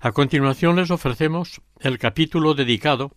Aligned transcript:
A 0.00 0.12
continuación 0.12 0.76
les 0.76 0.92
ofrecemos 0.92 1.60
el 1.80 1.98
capítulo 1.98 2.54
dedicado 2.54 3.10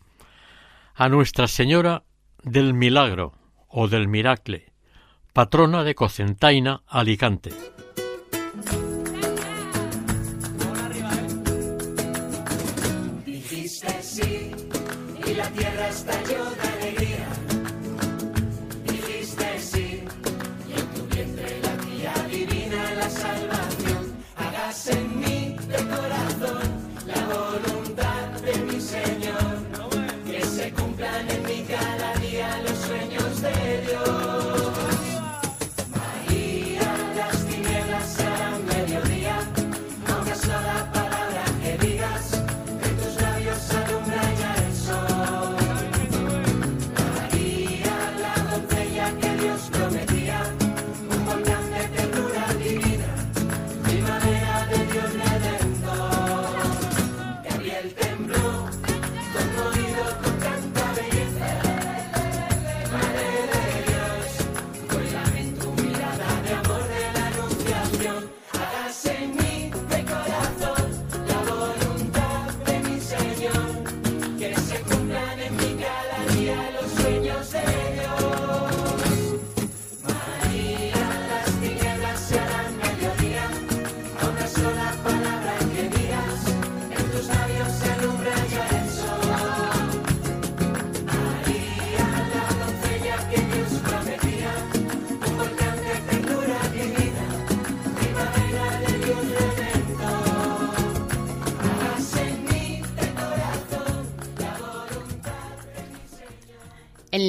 a 0.95 1.09
Nuestra 1.09 1.47
Señora 1.47 2.03
del 2.41 2.73
Milagro 2.73 3.33
o 3.67 3.87
del 3.87 4.07
Miracle, 4.07 4.73
patrona 5.31 5.83
de 5.83 5.93
Cocentaina, 5.93 6.81
Alicante. 6.87 7.51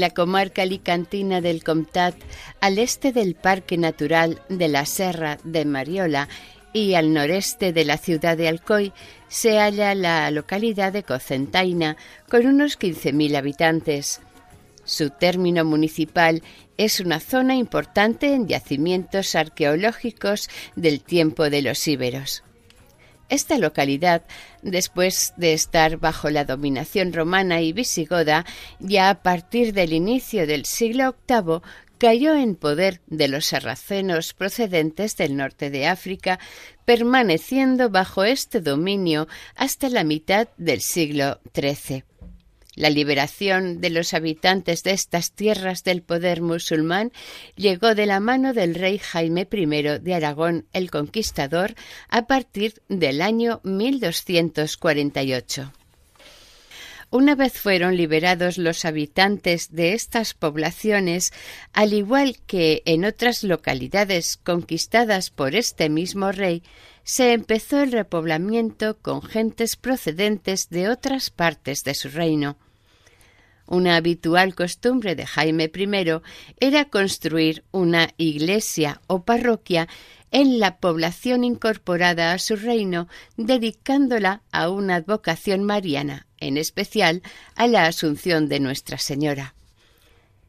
La 0.03 0.11
comarca 0.11 0.63
alicantina 0.63 1.41
del 1.41 1.63
Comtat, 1.63 2.17
al 2.61 2.81
este 2.81 3.13
del 3.13 3.37
Parque 3.37 3.79
Natural 3.79 4.43
de 4.49 4.67
la 4.67 4.85
Serra 4.85 5.39
de 5.45 5.65
Mariola 5.65 6.29
y 6.73 6.95
al 6.95 7.13
noreste 7.13 7.73
de 7.73 7.85
la 7.85 7.99
ciudad 7.99 8.37
de 8.37 8.49
Alcoy, 8.49 8.93
se 9.29 9.61
halla 9.61 9.95
la 9.95 10.29
localidad 10.33 10.93
de 10.93 11.05
Cocentaina, 11.05 11.97
con 12.29 12.49
unos 12.49 12.81
15.000 12.81 13.37
habitantes. 13.37 14.21
Su 14.83 15.11
término 15.11 15.65
municipal 15.65 16.43
es 16.77 16.99
una 16.99 17.21
zona 17.21 17.55
importante 17.55 18.35
en 18.35 18.49
yacimientos 18.49 19.37
arqueológicos 19.37 20.51
del 20.75 21.01
tiempo 21.01 21.49
de 21.49 21.63
los 21.63 21.87
íberos. 21.87 22.43
Esta 23.33 23.57
localidad, 23.57 24.25
después 24.61 25.33
de 25.39 25.55
estar 25.55 25.97
bajo 25.97 26.29
la 26.29 26.45
dominación 26.45 27.15
romana 27.15 27.63
y 27.63 27.73
visigoda, 27.73 28.45
ya 28.79 29.09
a 29.09 29.23
partir 29.23 29.73
del 29.73 29.95
inicio 29.95 30.47
del 30.47 30.67
siglo 30.67 31.17
VIII 31.27 31.63
cayó 31.97 32.35
en 32.35 32.57
poder 32.57 33.01
de 33.07 33.29
los 33.29 33.47
sarracenos 33.47 34.35
procedentes 34.35 35.17
del 35.17 35.35
norte 35.35 35.71
de 35.71 35.87
África, 35.87 36.39
permaneciendo 36.85 37.89
bajo 37.89 38.23
este 38.23 38.61
dominio 38.61 39.29
hasta 39.57 39.89
la 39.89 40.05
mitad 40.05 40.49
del 40.59 40.83
siglo 40.83 41.41
XIII. 41.55 42.05
La 42.75 42.89
liberación 42.89 43.83
de 43.83 43.91
los 43.91 44.15
habitantes 44.15 44.83
de 44.83 44.93
estas 44.93 45.33
tierras 45.33 45.85
del 45.85 46.03
poder 46.03 46.41
musulmán 46.41 47.13
llegó 47.55 47.95
de 47.95 48.07
la 48.07 48.19
mano 48.19 48.55
del 48.55 48.75
rey 48.75 48.99
Jaime 48.99 49.47
I 49.51 49.67
de 50.01 50.15
Aragón 50.15 50.67
el 50.73 50.91
Conquistador 50.91 51.75
a 52.09 52.27
partir 52.27 52.81
del 52.89 53.21
año 53.21 53.61
1248. 53.65 55.71
Una 57.11 57.35
vez 57.35 57.61
fueron 57.61 57.95
liberados 57.95 58.57
los 58.57 58.87
habitantes 58.87 59.71
de 59.71 59.93
estas 59.93 60.33
poblaciones, 60.33 61.35
al 61.75 61.93
igual 61.93 62.39
que 62.47 62.81
en 62.87 63.05
otras 63.05 63.45
localidades 63.45 64.39
conquistadas 64.39 65.29
por 65.29 65.55
este 65.55 65.91
mismo 65.91 66.33
rey, 66.33 66.63
se 67.05 67.35
empezó 67.35 67.83
el 67.83 67.93
repoblamiento 67.93 68.97
con 68.97 69.21
gentes 69.21 69.77
procedentes 69.77 70.71
de 70.71 70.89
otras 70.89 71.29
partes 71.29 71.85
de 71.85 71.95
su 71.95 72.09
reino. 72.09 72.57
Una 73.73 73.97
habitual 73.97 74.55
costumbre 74.55 75.17
de 75.17 75.25
Jaime 75.25 75.73
I 75.75 76.21
era 76.61 76.85
construir 76.91 77.65
una 77.71 78.11
iglesia 78.19 79.01
o 79.07 79.25
parroquia 79.25 79.89
en 80.31 80.59
la 80.59 80.77
población 80.77 81.43
incorporada 81.43 82.35
a 82.35 82.39
su 82.39 82.57
reino, 82.57 83.09
dedicándola 83.39 84.43
a 84.53 84.69
una 84.69 84.97
advocación 84.97 85.65
mariana, 85.65 86.27
en 86.37 86.59
especial 86.59 87.23
a 87.55 87.67
la 87.67 87.87
Asunción 87.87 88.47
de 88.47 88.61
Nuestra 88.61 88.99
Señora. 88.99 89.55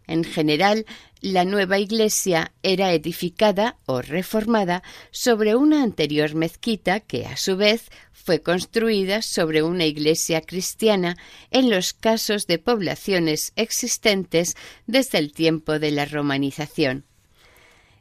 En 0.07 0.23
general, 0.23 0.85
la 1.21 1.45
nueva 1.45 1.79
iglesia 1.79 2.51
era 2.63 2.91
edificada 2.93 3.77
o 3.85 4.01
reformada 4.01 4.83
sobre 5.11 5.55
una 5.55 5.83
anterior 5.83 6.35
mezquita 6.35 6.99
que, 6.99 7.25
a 7.25 7.37
su 7.37 7.55
vez, 7.55 7.89
fue 8.11 8.41
construida 8.41 9.21
sobre 9.21 9.63
una 9.63 9.85
iglesia 9.85 10.41
cristiana 10.41 11.17
en 11.51 11.69
los 11.69 11.93
casos 11.93 12.47
de 12.47 12.59
poblaciones 12.59 13.53
existentes 13.55 14.55
desde 14.87 15.17
el 15.17 15.31
tiempo 15.31 15.79
de 15.79 15.91
la 15.91 16.05
romanización. 16.05 17.05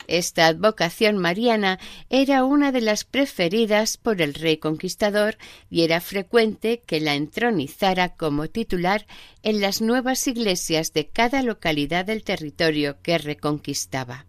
Esta 0.06 0.46
advocación 0.46 1.19
mariana 1.19 1.78
era 2.10 2.44
una 2.44 2.72
de 2.72 2.81
las 2.81 3.04
preferidas 3.04 3.96
por 3.96 4.20
el 4.20 4.34
rey 4.34 4.56
conquistador 4.56 5.37
y 5.70 5.82
era 5.82 6.00
frecuente 6.00 6.82
que 6.87 7.00
la 7.00 7.14
entronizara 7.14 8.14
como 8.14 8.49
titular 8.49 9.06
en 9.43 9.60
las 9.60 9.81
nuevas 9.81 10.26
iglesias 10.26 10.93
de 10.93 11.08
cada 11.08 11.43
localidad 11.43 12.04
del 12.04 12.25
territorio 12.25 12.96
que 13.02 13.19
reconquistaba. 13.19 14.26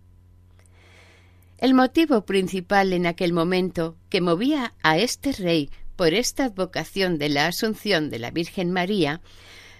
El 1.58 1.74
motivo 1.74 2.26
principal 2.26 2.92
en 2.94 3.06
aquel 3.06 3.32
momento 3.32 3.96
que 4.10 4.22
movía 4.22 4.74
a 4.84 4.98
este 4.98 5.32
rey 5.32 5.70
por 5.96 6.14
esta 6.14 6.46
advocación 6.46 7.18
de 7.18 7.30
la 7.30 7.48
Asunción 7.48 8.10
de 8.10 8.20
la 8.20 8.32
Virgen 8.32 8.72
María 8.72 9.22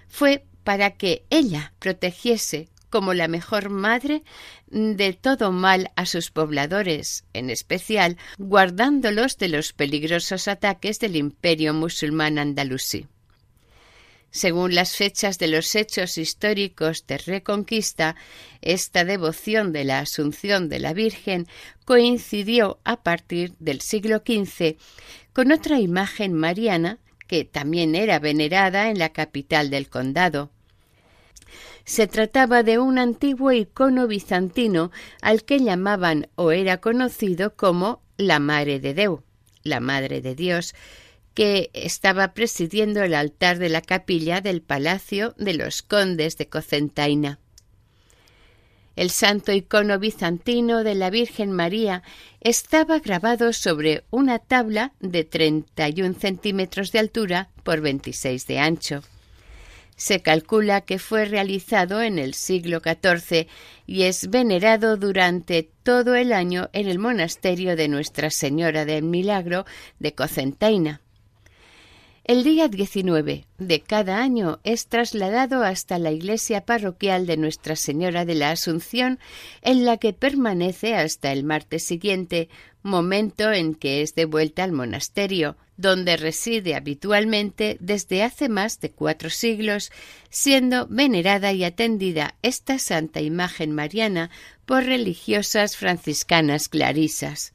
fue 0.08 0.46
para 0.64 0.92
que 0.92 1.24
ella 1.28 1.74
protegiese 1.78 2.68
como 2.94 3.12
la 3.12 3.26
mejor 3.26 3.70
madre 3.70 4.22
de 4.68 5.14
todo 5.14 5.50
mal 5.50 5.90
a 5.96 6.06
sus 6.06 6.30
pobladores, 6.30 7.24
en 7.32 7.50
especial 7.50 8.16
guardándolos 8.38 9.36
de 9.36 9.48
los 9.48 9.72
peligrosos 9.72 10.46
ataques 10.46 11.00
del 11.00 11.16
imperio 11.16 11.74
musulmán 11.74 12.38
andalusí. 12.38 13.08
Según 14.30 14.76
las 14.76 14.94
fechas 14.94 15.40
de 15.40 15.48
los 15.48 15.74
hechos 15.74 16.18
históricos 16.18 17.04
de 17.08 17.18
Reconquista, 17.18 18.14
esta 18.62 19.04
devoción 19.04 19.72
de 19.72 19.82
la 19.82 19.98
Asunción 19.98 20.68
de 20.68 20.78
la 20.78 20.92
Virgen 20.92 21.48
coincidió 21.84 22.78
a 22.84 23.02
partir 23.02 23.54
del 23.58 23.80
siglo 23.80 24.22
XV 24.24 24.76
con 25.32 25.50
otra 25.50 25.80
imagen 25.80 26.32
mariana 26.32 27.00
que 27.26 27.44
también 27.44 27.96
era 27.96 28.20
venerada 28.20 28.88
en 28.88 29.00
la 29.00 29.08
capital 29.08 29.68
del 29.68 29.88
condado. 29.88 30.53
Se 31.84 32.06
trataba 32.06 32.62
de 32.62 32.78
un 32.78 32.98
antiguo 32.98 33.52
icono 33.52 34.06
bizantino 34.06 34.90
al 35.20 35.44
que 35.44 35.60
llamaban 35.60 36.28
o 36.34 36.50
era 36.50 36.78
conocido 36.78 37.54
como 37.56 38.00
la 38.16 38.38
Mare 38.38 38.80
de 38.80 38.94
Deu, 38.94 39.22
la 39.64 39.80
Madre 39.80 40.22
de 40.22 40.34
Dios, 40.34 40.74
que 41.34 41.70
estaba 41.74 42.32
presidiendo 42.32 43.02
el 43.02 43.14
altar 43.14 43.58
de 43.58 43.68
la 43.68 43.82
capilla 43.82 44.40
del 44.40 44.62
Palacio 44.62 45.34
de 45.36 45.54
los 45.54 45.82
Condes 45.82 46.38
de 46.38 46.48
Cocentaina. 46.48 47.38
El 48.96 49.10
santo 49.10 49.52
icono 49.52 49.98
bizantino 49.98 50.84
de 50.84 50.94
la 50.94 51.10
Virgen 51.10 51.50
María 51.50 52.02
estaba 52.40 53.00
grabado 53.00 53.52
sobre 53.52 54.04
una 54.10 54.38
tabla 54.38 54.92
de 55.00 55.24
31 55.24 56.14
centímetros 56.14 56.92
de 56.92 57.00
altura 57.00 57.50
por 57.64 57.80
26 57.80 58.46
de 58.46 58.58
ancho. 58.60 59.02
Se 59.96 60.22
calcula 60.22 60.80
que 60.80 60.98
fue 60.98 61.24
realizado 61.24 62.02
en 62.02 62.18
el 62.18 62.34
siglo 62.34 62.80
XIV 62.80 63.46
y 63.86 64.02
es 64.02 64.28
venerado 64.28 64.96
durante 64.96 65.70
todo 65.82 66.14
el 66.14 66.32
año 66.32 66.68
en 66.72 66.88
el 66.88 66.98
monasterio 66.98 67.76
de 67.76 67.88
Nuestra 67.88 68.30
Señora 68.30 68.84
del 68.84 69.04
Milagro 69.04 69.64
de 70.00 70.14
Cocentaina. 70.14 71.00
El 72.26 72.42
día 72.42 72.68
19 72.68 73.44
de 73.58 73.80
cada 73.82 74.22
año 74.22 74.58
es 74.64 74.86
trasladado 74.86 75.62
hasta 75.62 75.98
la 75.98 76.10
iglesia 76.10 76.64
parroquial 76.64 77.26
de 77.26 77.36
Nuestra 77.36 77.76
Señora 77.76 78.24
de 78.24 78.34
la 78.34 78.50
Asunción, 78.50 79.18
en 79.60 79.84
la 79.84 79.98
que 79.98 80.14
permanece 80.14 80.94
hasta 80.94 81.32
el 81.32 81.44
martes 81.44 81.84
siguiente, 81.84 82.48
momento 82.82 83.52
en 83.52 83.74
que 83.74 84.00
es 84.00 84.14
de 84.14 84.24
vuelta 84.24 84.64
al 84.64 84.72
monasterio, 84.72 85.58
donde 85.76 86.16
reside 86.16 86.74
habitualmente 86.74 87.76
desde 87.80 88.22
hace 88.22 88.48
más 88.48 88.80
de 88.80 88.90
cuatro 88.90 89.28
siglos, 89.28 89.92
siendo 90.30 90.86
venerada 90.86 91.52
y 91.52 91.62
atendida 91.62 92.36
esta 92.40 92.78
santa 92.78 93.20
imagen 93.20 93.72
mariana 93.72 94.30
por 94.64 94.84
religiosas 94.84 95.76
franciscanas 95.76 96.70
clarisas. 96.70 97.52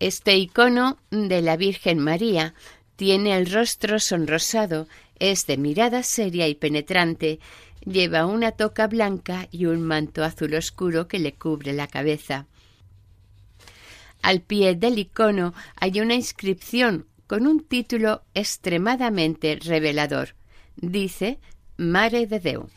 Este 0.00 0.36
icono 0.36 0.98
de 1.10 1.40
la 1.40 1.56
Virgen 1.56 1.98
María 1.98 2.52
tiene 2.96 3.36
el 3.36 3.50
rostro 3.50 4.00
sonrosado, 4.00 4.88
es 5.18 5.46
de 5.46 5.56
mirada 5.56 6.02
seria 6.02 6.48
y 6.48 6.54
penetrante, 6.54 7.38
lleva 7.84 8.26
una 8.26 8.52
toca 8.52 8.86
blanca 8.86 9.48
y 9.50 9.66
un 9.66 9.82
manto 9.82 10.24
azul 10.24 10.54
oscuro 10.54 11.06
que 11.08 11.18
le 11.18 11.34
cubre 11.34 11.72
la 11.72 11.86
cabeza. 11.86 12.46
Al 14.22 14.40
pie 14.40 14.74
del 14.74 14.98
icono 14.98 15.54
hay 15.76 16.00
una 16.00 16.14
inscripción 16.14 17.06
con 17.26 17.46
un 17.46 17.62
título 17.64 18.22
extremadamente 18.34 19.58
revelador. 19.62 20.34
Dice 20.76 21.38
Mare 21.76 22.26
de 22.26 22.40
Deu. 22.40 22.68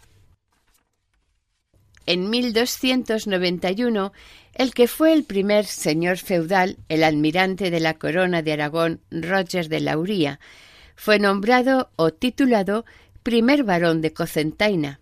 En 2.09 2.31
1291 2.31 4.13
el 4.55 4.73
que 4.73 4.87
fue 4.87 5.13
el 5.13 5.25
primer 5.25 5.65
señor 5.65 6.17
feudal, 6.17 6.77
el 6.89 7.03
almirante 7.03 7.69
de 7.69 7.79
la 7.79 7.99
corona 7.99 8.41
de 8.41 8.51
Aragón, 8.51 9.01
Roger 9.11 9.69
de 9.69 9.79
Lauría, 9.79 10.39
fue 10.95 11.19
nombrado 11.19 11.91
o 11.97 12.09
titulado 12.11 12.83
primer 13.21 13.63
varón 13.63 14.01
de 14.01 14.11
Cocentaina. 14.11 14.99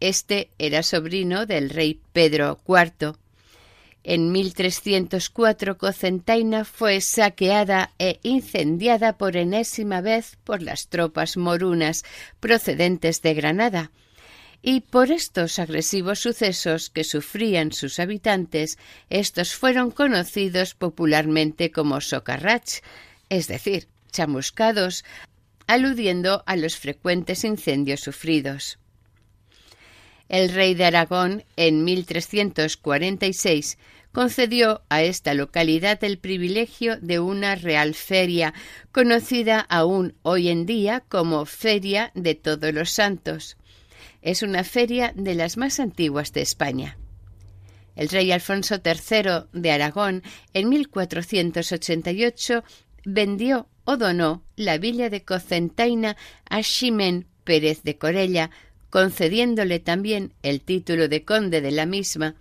Este 0.00 0.50
era 0.58 0.82
sobrino 0.82 1.46
del 1.46 1.70
rey 1.70 2.00
Pedro 2.12 2.58
IV. 2.66 3.14
En 4.02 4.32
1304 4.32 5.78
Cocentaina 5.78 6.64
fue 6.64 7.00
saqueada 7.00 7.92
e 8.00 8.18
incendiada 8.24 9.18
por 9.18 9.36
enésima 9.36 10.00
vez 10.00 10.36
por 10.42 10.62
las 10.62 10.88
tropas 10.88 11.36
morunas 11.36 12.02
procedentes 12.40 13.22
de 13.22 13.34
Granada, 13.34 13.92
y 14.62 14.80
por 14.80 15.10
estos 15.10 15.58
agresivos 15.58 16.20
sucesos 16.20 16.90
que 16.90 17.04
sufrían 17.04 17.72
sus 17.72 17.98
habitantes, 17.98 18.78
estos 19.08 19.54
fueron 19.54 19.90
conocidos 19.90 20.74
popularmente 20.74 21.70
como 21.70 22.00
socarrach, 22.00 22.80
es 23.28 23.48
decir, 23.48 23.88
chamuscados, 24.12 25.04
aludiendo 25.66 26.42
a 26.46 26.56
los 26.56 26.76
frecuentes 26.76 27.44
incendios 27.44 28.00
sufridos. 28.00 28.78
El 30.28 30.50
rey 30.50 30.74
de 30.74 30.84
Aragón, 30.84 31.44
en 31.56 31.84
1346, 31.84 33.78
concedió 34.12 34.82
a 34.88 35.02
esta 35.02 35.34
localidad 35.34 36.02
el 36.04 36.18
privilegio 36.18 36.96
de 36.98 37.18
una 37.20 37.54
real 37.54 37.94
feria, 37.94 38.52
conocida 38.92 39.60
aún 39.60 40.14
hoy 40.22 40.48
en 40.48 40.66
día 40.66 41.02
como 41.08 41.46
Feria 41.46 42.10
de 42.14 42.34
Todos 42.34 42.74
los 42.74 42.90
Santos, 42.90 43.56
es 44.22 44.42
una 44.42 44.64
feria 44.64 45.12
de 45.14 45.34
las 45.34 45.56
más 45.56 45.80
antiguas 45.80 46.32
de 46.32 46.42
España. 46.42 46.96
El 47.96 48.08
rey 48.08 48.32
Alfonso 48.32 48.76
III 48.84 49.48
de 49.52 49.72
Aragón 49.72 50.22
en 50.54 50.68
1488 50.68 52.64
vendió 53.04 53.68
o 53.84 53.96
donó 53.96 54.42
la 54.56 54.78
villa 54.78 55.10
de 55.10 55.24
Cocentaina 55.24 56.16
a 56.48 56.62
Ximén 56.62 57.26
Pérez 57.44 57.82
de 57.82 57.98
Corella, 57.98 58.50
concediéndole 58.90 59.80
también 59.80 60.32
el 60.42 60.60
título 60.60 61.08
de 61.08 61.24
conde 61.24 61.60
de 61.60 61.70
la 61.70 61.86
misma, 61.86 62.36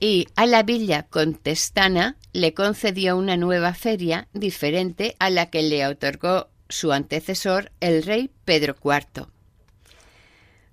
y 0.00 0.26
a 0.34 0.46
la 0.46 0.62
villa 0.62 1.04
contestana 1.04 2.16
le 2.32 2.54
concedió 2.54 3.16
una 3.16 3.36
nueva 3.36 3.74
feria 3.74 4.28
diferente 4.32 5.14
a 5.18 5.30
la 5.30 5.50
que 5.50 5.62
le 5.62 5.86
otorgó 5.86 6.48
su 6.68 6.92
antecesor 6.92 7.70
el 7.80 8.02
rey 8.02 8.30
Pedro 8.44 8.74
IV. 8.82 9.28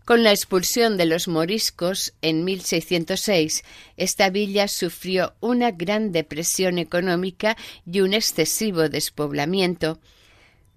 Con 0.09 0.23
la 0.23 0.31
expulsión 0.31 0.97
de 0.97 1.05
los 1.05 1.27
moriscos 1.27 2.15
en 2.23 2.43
1606, 2.43 3.63
esta 3.95 4.31
villa 4.31 4.67
sufrió 4.67 5.35
una 5.39 5.69
gran 5.69 6.11
depresión 6.11 6.79
económica 6.79 7.55
y 7.85 8.01
un 8.01 8.15
excesivo 8.15 8.89
despoblamiento. 8.89 9.99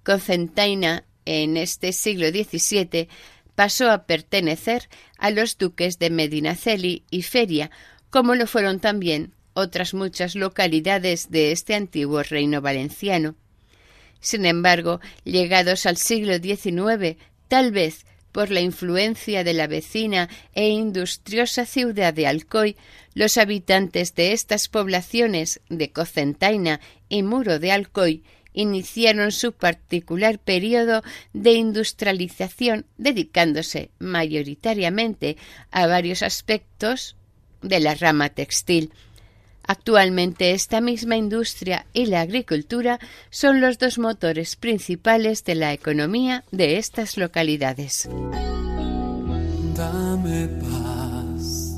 Concentaina, 0.05 1.05
en 1.25 1.57
este 1.57 1.95
siglo 1.95 2.29
XVII, 2.29 3.09
pasó 3.55 3.91
a 3.91 4.05
pertenecer 4.05 4.91
a 5.17 5.31
los 5.31 5.57
duques 5.57 5.99
de 5.99 6.11
Medinaceli 6.11 7.03
y 7.11 7.23
Feria, 7.23 7.71
como 8.11 8.35
lo 8.35 8.47
fueron 8.47 8.81
también 8.81 9.33
otras 9.55 9.95
muchas 9.95 10.35
localidades 10.35 11.31
de 11.31 11.53
este 11.53 11.75
antiguo 11.75 12.23
reino 12.23 12.61
valenciano. 12.61 13.35
Sin 14.21 14.45
embargo, 14.45 15.01
llegados 15.25 15.87
al 15.87 15.97
siglo 15.97 16.37
XIX, 16.37 17.17
tal 17.49 17.73
vez 17.73 18.05
por 18.33 18.51
la 18.51 18.61
influencia 18.61 19.45
de 19.45 19.53
la 19.53 19.67
vecina 19.67 20.29
e 20.55 20.69
industriosa 20.69 21.67
ciudad 21.67 22.15
de 22.15 22.27
Alcoy, 22.27 22.77
los 23.15 23.37
habitantes 23.37 24.15
de 24.15 24.33
estas 24.33 24.69
poblaciones 24.69 25.61
de 25.69 25.93
Cocentaina 25.93 26.81
y 27.09 27.23
Muro 27.23 27.59
de 27.59 27.73
Alcoy 27.73 28.23
iniciaron 28.55 29.33
su 29.33 29.53
particular 29.53 30.39
periodo 30.39 31.03
de 31.33 31.53
industrialización 31.53 32.87
dedicándose 32.99 33.91
mayoritariamente 33.99 35.37
a 35.71 35.87
varios 35.87 36.23
aspectos 36.23 37.17
de 37.63 37.81
la 37.81 37.95
rama 37.95 38.31
textil, 38.31 38.93
Actualmente 39.65 40.53
esta 40.53 40.81
misma 40.81 41.17
industria 41.17 41.87
y 41.93 42.07
la 42.07 42.21
agricultura 42.21 42.99
son 43.31 43.61
los 43.61 43.79
dos 43.79 43.99
motores 43.99 44.57
principales 44.57 45.45
de 45.45 45.55
la 45.55 45.73
economía 45.73 46.45
de 46.51 46.79
estas 46.79 47.17
localidades. 47.17 48.09
Dame 49.77 50.49
paz, 50.49 51.77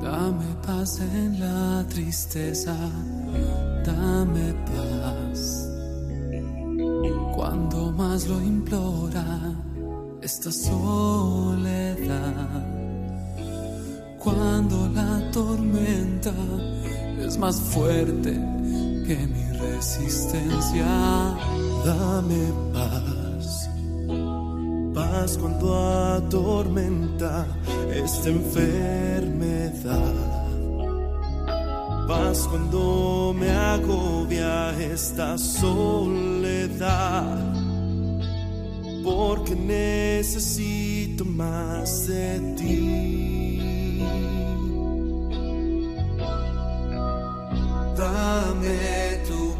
dame 0.00 0.54
paz 0.64 1.00
en 1.00 1.40
la 1.40 1.84
tristeza, 1.88 2.76
dame 3.84 4.54
paz. 4.66 5.68
Cuando 7.34 7.92
más 7.92 8.26
lo 8.26 8.40
implora 8.42 9.54
esta 10.22 10.50
soledad 10.50 11.98
cuando 14.34 14.88
la 14.88 15.30
tormenta 15.30 16.32
es 17.20 17.38
más 17.38 17.60
fuerte 17.60 18.32
que 19.06 19.16
mi 19.26 19.44
resistencia. 19.58 20.86
Dame 21.84 22.52
paz, 22.72 23.70
paz 24.94 25.38
cuando 25.38 25.76
atormenta 26.16 27.46
esta 27.94 28.28
enfermedad. 28.28 30.14
Paz 32.06 32.48
cuando 32.48 33.34
me 33.38 33.50
agobia 33.50 34.72
esta 34.80 35.36
soledad 35.38 36.58
porque 39.04 39.54
necesito 39.54 41.24
más 41.24 42.06
de 42.08 42.54
ti. 42.56 43.37
Dame 47.98 49.18
tu 49.26 49.58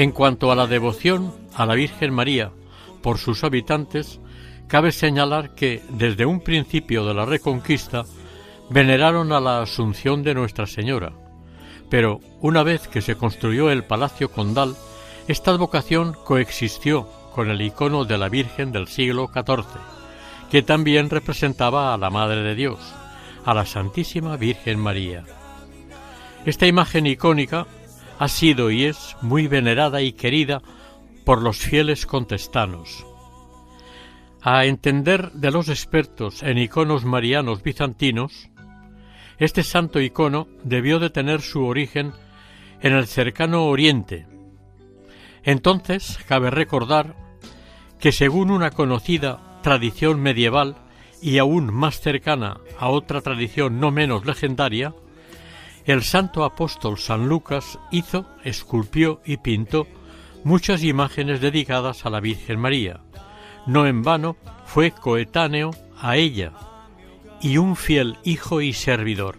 En 0.00 0.12
cuanto 0.12 0.50
a 0.50 0.54
la 0.54 0.66
devoción 0.66 1.30
a 1.54 1.66
la 1.66 1.74
Virgen 1.74 2.14
María 2.14 2.52
por 3.02 3.18
sus 3.18 3.44
habitantes, 3.44 4.18
cabe 4.66 4.92
señalar 4.92 5.54
que 5.54 5.82
desde 5.90 6.24
un 6.24 6.40
principio 6.40 7.04
de 7.04 7.12
la 7.12 7.26
Reconquista 7.26 8.06
veneraron 8.70 9.30
a 9.30 9.40
la 9.40 9.60
Asunción 9.60 10.22
de 10.22 10.32
Nuestra 10.32 10.66
Señora, 10.66 11.12
pero 11.90 12.20
una 12.40 12.62
vez 12.62 12.88
que 12.88 13.02
se 13.02 13.16
construyó 13.16 13.68
el 13.70 13.84
Palacio 13.84 14.30
Condal, 14.30 14.74
esta 15.28 15.50
advocación 15.50 16.16
coexistió 16.24 17.06
con 17.34 17.50
el 17.50 17.60
icono 17.60 18.06
de 18.06 18.16
la 18.16 18.30
Virgen 18.30 18.72
del 18.72 18.88
siglo 18.88 19.30
XIV, 19.30 19.66
que 20.50 20.62
también 20.62 21.10
representaba 21.10 21.92
a 21.92 21.98
la 21.98 22.08
Madre 22.08 22.40
de 22.40 22.54
Dios, 22.54 22.78
a 23.44 23.52
la 23.52 23.66
Santísima 23.66 24.38
Virgen 24.38 24.78
María. 24.78 25.24
Esta 26.46 26.66
imagen 26.66 27.06
icónica 27.06 27.66
ha 28.20 28.28
sido 28.28 28.70
y 28.70 28.84
es 28.84 29.16
muy 29.22 29.48
venerada 29.48 30.02
y 30.02 30.12
querida 30.12 30.60
por 31.24 31.40
los 31.40 31.56
fieles 31.56 32.04
contestanos. 32.04 33.06
A 34.42 34.66
entender 34.66 35.32
de 35.32 35.50
los 35.50 35.70
expertos 35.70 36.42
en 36.42 36.58
iconos 36.58 37.06
marianos 37.06 37.62
bizantinos, 37.62 38.50
este 39.38 39.62
santo 39.62 40.00
icono 40.00 40.48
debió 40.64 40.98
de 40.98 41.08
tener 41.08 41.40
su 41.40 41.64
origen 41.64 42.12
en 42.82 42.92
el 42.92 43.06
cercano 43.06 43.64
Oriente. 43.64 44.26
Entonces, 45.42 46.18
cabe 46.28 46.50
recordar 46.50 47.16
que 47.98 48.12
según 48.12 48.50
una 48.50 48.70
conocida 48.70 49.60
tradición 49.62 50.20
medieval 50.20 50.76
y 51.22 51.38
aún 51.38 51.72
más 51.72 52.00
cercana 52.02 52.58
a 52.78 52.90
otra 52.90 53.22
tradición 53.22 53.80
no 53.80 53.90
menos 53.90 54.26
legendaria, 54.26 54.92
el 55.86 56.02
santo 56.02 56.44
apóstol 56.44 56.98
San 56.98 57.28
Lucas 57.28 57.78
hizo, 57.90 58.26
esculpió 58.44 59.20
y 59.24 59.38
pintó 59.38 59.86
muchas 60.44 60.82
imágenes 60.82 61.40
dedicadas 61.40 62.06
a 62.06 62.10
la 62.10 62.20
Virgen 62.20 62.58
María. 62.58 63.00
No 63.66 63.86
en 63.86 64.02
vano 64.02 64.36
fue 64.66 64.90
coetáneo 64.90 65.70
a 65.98 66.16
ella 66.16 66.52
y 67.40 67.56
un 67.56 67.76
fiel 67.76 68.18
hijo 68.24 68.60
y 68.60 68.72
servidor. 68.72 69.36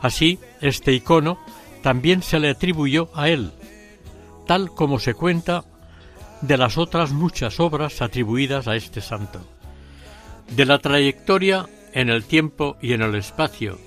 Así, 0.00 0.38
este 0.60 0.92
icono 0.92 1.38
también 1.82 2.22
se 2.22 2.38
le 2.38 2.50
atribuyó 2.50 3.10
a 3.14 3.28
él, 3.28 3.52
tal 4.46 4.70
como 4.70 4.98
se 4.98 5.14
cuenta 5.14 5.64
de 6.42 6.56
las 6.56 6.76
otras 6.78 7.12
muchas 7.12 7.60
obras 7.60 8.02
atribuidas 8.02 8.68
a 8.68 8.76
este 8.76 9.00
santo. 9.00 9.40
De 10.50 10.64
la 10.64 10.78
trayectoria 10.78 11.66
en 11.92 12.10
el 12.10 12.24
tiempo 12.24 12.76
y 12.82 12.92
en 12.92 13.02
el 13.02 13.14
espacio 13.14 13.78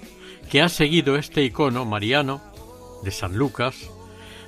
que 0.49 0.61
ha 0.61 0.69
seguido 0.69 1.15
este 1.15 1.43
icono 1.43 1.85
mariano 1.85 2.41
de 3.03 3.11
San 3.11 3.37
Lucas, 3.37 3.91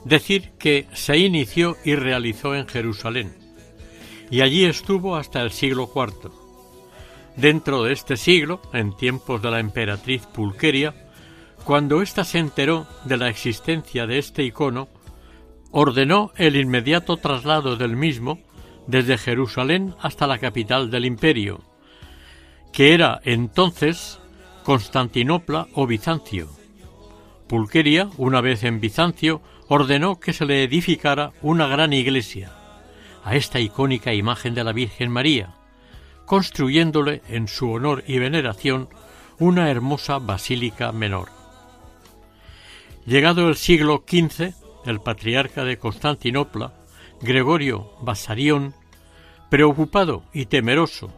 decir 0.03 0.51
que 0.57 0.87
se 0.93 1.17
inició 1.17 1.77
y 1.85 1.95
realizó 1.95 2.55
en 2.55 2.67
Jerusalén, 2.67 3.35
y 4.29 4.41
allí 4.41 4.65
estuvo 4.65 5.15
hasta 5.15 5.41
el 5.41 5.51
siglo 5.51 5.89
IV. 5.93 6.31
Dentro 7.35 7.83
de 7.83 7.93
este 7.93 8.17
siglo, 8.17 8.61
en 8.73 8.95
tiempos 8.95 9.41
de 9.41 9.51
la 9.51 9.59
emperatriz 9.59 10.25
Pulqueria, 10.25 10.93
cuando 11.63 12.01
ésta 12.01 12.23
se 12.23 12.39
enteró 12.39 12.87
de 13.05 13.17
la 13.17 13.29
existencia 13.29 14.07
de 14.07 14.17
este 14.17 14.43
icono, 14.43 14.89
ordenó 15.71 16.31
el 16.35 16.55
inmediato 16.55 17.17
traslado 17.17 17.75
del 17.75 17.95
mismo 17.95 18.39
desde 18.87 19.17
Jerusalén 19.17 19.95
hasta 20.01 20.27
la 20.27 20.39
capital 20.39 20.89
del 20.89 21.05
imperio, 21.05 21.61
que 22.73 22.93
era 22.93 23.21
entonces 23.23 24.20
Constantinopla 24.63 25.67
o 25.73 25.87
Bizancio. 25.87 26.47
Pulqueria, 27.47 28.09
una 28.17 28.41
vez 28.41 28.63
en 28.63 28.79
Bizancio, 28.79 29.41
ordenó 29.67 30.19
que 30.19 30.33
se 30.33 30.45
le 30.45 30.63
edificara 30.63 31.31
una 31.41 31.67
gran 31.67 31.93
iglesia 31.93 32.51
a 33.23 33.35
esta 33.35 33.59
icónica 33.59 34.13
imagen 34.13 34.53
de 34.53 34.63
la 34.63 34.71
Virgen 34.71 35.11
María, 35.11 35.55
construyéndole 36.25 37.21
en 37.27 37.47
su 37.47 37.71
honor 37.71 38.03
y 38.07 38.19
veneración 38.19 38.89
una 39.39 39.69
hermosa 39.69 40.19
basílica 40.19 40.91
menor. 40.91 41.29
Llegado 43.05 43.49
el 43.49 43.55
siglo 43.55 44.03
XV, 44.07 44.53
el 44.85 44.99
patriarca 45.01 45.63
de 45.63 45.77
Constantinopla, 45.77 46.73
Gregorio 47.21 47.91
Basarión, 48.01 48.73
preocupado 49.49 50.23
y 50.33 50.45
temeroso 50.45 51.11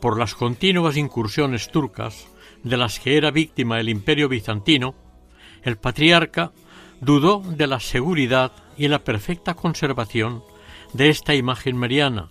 por 0.00 0.18
las 0.18 0.34
continuas 0.34 0.96
incursiones 0.96 1.70
turcas 1.70 2.28
de 2.62 2.76
las 2.76 2.98
que 3.00 3.16
era 3.16 3.30
víctima 3.30 3.80
el 3.80 3.88
imperio 3.88 4.28
bizantino, 4.28 4.94
el 5.62 5.76
patriarca 5.76 6.52
dudó 7.00 7.42
de 7.44 7.66
la 7.66 7.80
seguridad 7.80 8.52
y 8.76 8.88
la 8.88 9.00
perfecta 9.00 9.54
conservación 9.54 10.42
de 10.92 11.08
esta 11.08 11.34
imagen 11.34 11.76
mariana, 11.76 12.30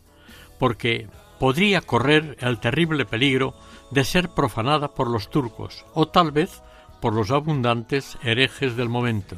porque 0.60 1.08
podría 1.40 1.82
correr 1.82 2.38
el 2.40 2.60
terrible 2.60 3.06
peligro 3.06 3.54
de 3.92 4.04
ser 4.04 4.30
profanada 4.30 4.94
por 4.94 5.10
los 5.10 5.30
turcos 5.30 5.86
o 5.94 6.08
tal 6.08 6.32
vez 6.32 6.62
por 7.02 7.14
los 7.14 7.32
abundantes 7.32 8.18
herejes 8.24 8.76
del 8.76 8.90
momento. 8.90 9.38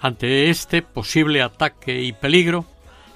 Ante 0.00 0.48
este 0.50 0.82
posible 0.82 1.42
ataque 1.42 2.02
y 2.02 2.12
peligro, 2.12 2.64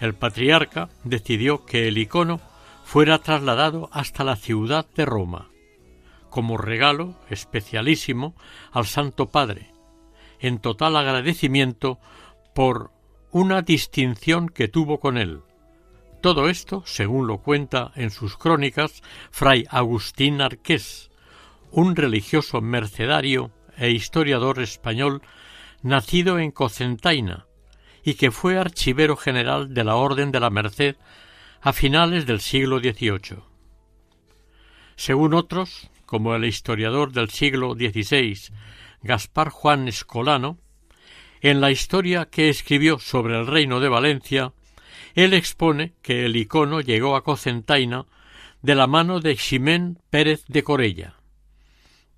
el 0.00 0.14
patriarca 0.14 0.88
decidió 1.02 1.64
que 1.64 1.88
el 1.88 1.98
icono 1.98 2.40
fuera 2.84 3.18
trasladado 3.18 3.88
hasta 3.92 4.24
la 4.24 4.36
ciudad 4.36 4.86
de 4.94 5.06
Roma, 5.06 5.48
como 6.34 6.56
regalo 6.56 7.14
especialísimo 7.30 8.34
al 8.72 8.86
Santo 8.86 9.28
Padre, 9.28 9.70
en 10.40 10.58
total 10.58 10.96
agradecimiento 10.96 12.00
por 12.56 12.90
una 13.30 13.62
distinción 13.62 14.48
que 14.48 14.66
tuvo 14.66 14.98
con 14.98 15.16
él. 15.16 15.42
Todo 16.20 16.48
esto, 16.48 16.82
según 16.86 17.28
lo 17.28 17.38
cuenta 17.38 17.92
en 17.94 18.10
sus 18.10 18.36
crónicas 18.36 19.04
Fray 19.30 19.64
Agustín 19.70 20.40
Arqués, 20.40 21.08
un 21.70 21.94
religioso 21.94 22.60
mercedario 22.60 23.52
e 23.76 23.92
historiador 23.92 24.58
español 24.58 25.22
nacido 25.82 26.40
en 26.40 26.50
Cocentaina 26.50 27.46
y 28.02 28.14
que 28.14 28.32
fue 28.32 28.58
archivero 28.58 29.16
general 29.16 29.72
de 29.72 29.84
la 29.84 29.94
Orden 29.94 30.32
de 30.32 30.40
la 30.40 30.50
Merced 30.50 30.96
a 31.60 31.72
finales 31.72 32.26
del 32.26 32.40
siglo 32.40 32.80
XVIII. 32.80 33.38
Según 34.96 35.34
otros, 35.34 35.90
como 36.06 36.34
el 36.34 36.44
historiador 36.44 37.12
del 37.12 37.30
siglo 37.30 37.74
XVI, 37.74 38.38
Gaspar 39.02 39.50
Juan 39.50 39.88
Escolano, 39.88 40.58
en 41.40 41.60
la 41.60 41.70
historia 41.70 42.26
que 42.26 42.48
escribió 42.48 42.98
sobre 42.98 43.38
el 43.38 43.46
reino 43.46 43.80
de 43.80 43.88
Valencia, 43.88 44.52
él 45.14 45.34
expone 45.34 45.92
que 46.02 46.24
el 46.24 46.36
icono 46.36 46.80
llegó 46.80 47.16
a 47.16 47.22
Cocentaina 47.22 48.06
de 48.62 48.74
la 48.74 48.86
mano 48.86 49.20
de 49.20 49.36
Ximén 49.36 49.98
Pérez 50.10 50.44
de 50.48 50.62
Corella. 50.62 51.16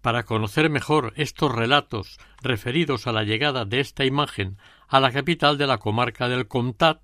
Para 0.01 0.23
conocer 0.23 0.71
mejor 0.71 1.13
estos 1.17 1.53
relatos 1.53 2.19
referidos 2.41 3.09
a 3.09 3.13
la 3.13 3.25
llegada 3.25 3.65
de 3.65 3.81
esta 3.81 4.05
imagen 4.05 4.57
a 4.87 5.01
la 5.01 5.11
capital 5.11 5.59
de 5.59 5.67
la 5.67 5.79
comarca 5.79 6.29
del 6.29 6.47
Comtat, 6.47 7.01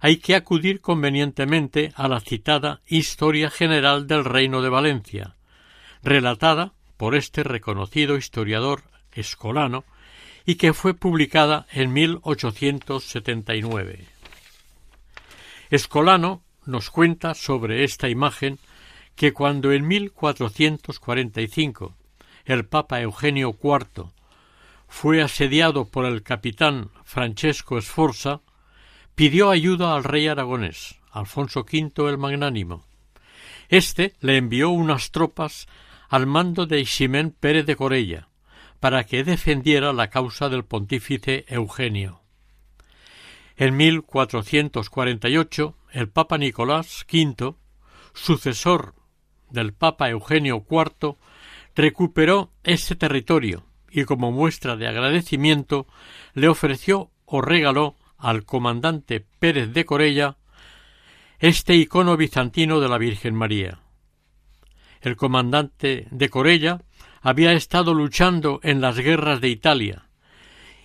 hay 0.00 0.16
que 0.16 0.34
acudir 0.34 0.80
convenientemente 0.80 1.92
a 1.94 2.08
la 2.08 2.20
citada 2.20 2.80
Historia 2.86 3.50
General 3.50 4.06
del 4.06 4.24
Reino 4.24 4.62
de 4.62 4.68
Valencia, 4.68 5.36
relatada 6.02 6.72
por 6.96 7.14
este 7.14 7.42
reconocido 7.42 8.16
historiador 8.16 8.84
escolano 9.12 9.84
y 10.44 10.56
que 10.56 10.72
fue 10.72 10.94
publicada 10.94 11.66
en 11.72 11.92
1879. 11.92 14.06
Escolano 15.70 16.42
nos 16.64 16.90
cuenta 16.90 17.34
sobre 17.34 17.84
esta 17.84 18.08
imagen 18.08 18.58
que 19.14 19.32
cuando 19.32 19.70
en 19.72 19.86
1445 19.86 21.94
el 22.44 22.64
Papa 22.64 23.00
Eugenio 23.00 23.56
IV 23.62 24.10
fue 24.88 25.22
asediado 25.22 25.90
por 25.90 26.06
el 26.06 26.22
capitán 26.22 26.90
Francesco 27.04 27.80
Sforza, 27.80 28.40
pidió 29.14 29.50
ayuda 29.50 29.94
al 29.94 30.04
rey 30.04 30.28
aragonés, 30.28 30.96
Alfonso 31.10 31.66
V 31.70 32.08
el 32.08 32.16
Magnánimo. 32.16 32.86
Este 33.68 34.14
le 34.20 34.38
envió 34.38 34.70
unas 34.70 35.10
tropas 35.10 35.68
al 36.08 36.26
mando 36.26 36.66
de 36.66 36.84
Ximén 36.84 37.30
Pérez 37.30 37.66
de 37.66 37.76
Corella, 37.76 38.28
para 38.80 39.04
que 39.04 39.24
defendiera 39.24 39.92
la 39.92 40.08
causa 40.08 40.48
del 40.48 40.64
pontífice 40.64 41.44
Eugenio. 41.48 42.22
En 43.56 43.76
1448, 43.76 45.74
el 45.92 46.08
Papa 46.08 46.38
Nicolás 46.38 47.04
V, 47.12 47.54
sucesor 48.14 48.94
del 49.50 49.72
Papa 49.72 50.08
Eugenio 50.10 50.64
IV, 50.68 51.16
recuperó 51.74 52.52
ese 52.62 52.94
territorio 52.96 53.64
y 53.90 54.04
como 54.04 54.30
muestra 54.32 54.76
de 54.76 54.86
agradecimiento 54.86 55.86
le 56.34 56.48
ofreció 56.48 57.10
o 57.24 57.40
regaló 57.40 57.96
al 58.16 58.44
comandante 58.44 59.24
Pérez 59.38 59.72
de 59.72 59.84
Corella 59.84 60.36
este 61.38 61.74
icono 61.74 62.16
bizantino 62.16 62.80
de 62.80 62.88
la 62.88 62.98
Virgen 62.98 63.34
María. 63.34 63.80
El 65.00 65.16
comandante 65.16 66.08
de 66.10 66.28
Corella 66.28 66.80
había 67.20 67.52
estado 67.52 67.94
luchando 67.94 68.60
en 68.62 68.80
las 68.80 68.98
guerras 68.98 69.40
de 69.40 69.48
Italia 69.48 70.08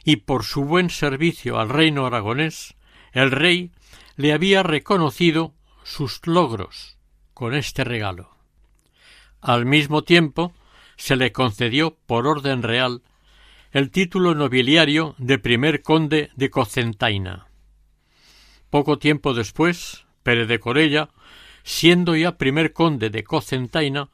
y 0.03 0.17
por 0.17 0.43
su 0.43 0.65
buen 0.65 0.89
servicio 0.89 1.59
al 1.59 1.69
reino 1.69 2.05
aragonés, 2.05 2.75
el 3.13 3.31
rey 3.31 3.71
le 4.15 4.33
había 4.33 4.63
reconocido 4.63 5.53
sus 5.83 6.25
logros 6.27 6.97
con 7.33 7.53
este 7.53 7.83
regalo. 7.83 8.35
Al 9.41 9.65
mismo 9.65 10.03
tiempo, 10.03 10.53
se 10.97 11.15
le 11.15 11.31
concedió 11.31 11.97
por 12.05 12.27
orden 12.27 12.63
real 12.63 13.01
el 13.71 13.89
título 13.89 14.35
nobiliario 14.35 15.15
de 15.17 15.39
primer 15.39 15.81
conde 15.81 16.29
de 16.35 16.49
Cocentaina. 16.49 17.47
Poco 18.69 18.99
tiempo 18.99 19.33
después, 19.33 20.05
Pérez 20.21 20.47
de 20.47 20.59
Corella, 20.59 21.09
siendo 21.63 22.15
ya 22.15 22.37
primer 22.37 22.73
conde 22.73 23.09
de 23.09 23.23
Cocentaina, 23.23 24.09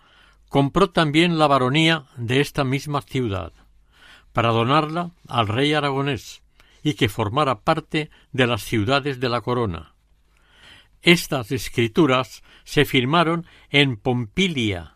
compró 0.49 0.89
también 0.89 1.37
la 1.37 1.47
baronía 1.47 2.05
de 2.17 2.41
esta 2.41 2.63
misma 2.63 3.01
ciudad, 3.01 3.53
para 4.33 4.49
donarla 4.49 5.11
al 5.27 5.47
rey 5.47 5.73
aragonés 5.73 6.41
y 6.83 6.93
que 6.93 7.09
formara 7.09 7.61
parte 7.61 8.09
de 8.31 8.47
las 8.47 8.63
ciudades 8.63 9.19
de 9.19 9.29
la 9.29 9.41
corona. 9.41 9.93
Estas 11.01 11.51
escrituras 11.51 12.43
se 12.63 12.85
firmaron 12.85 13.45
en 13.69 13.97
Pompilia, 13.97 14.95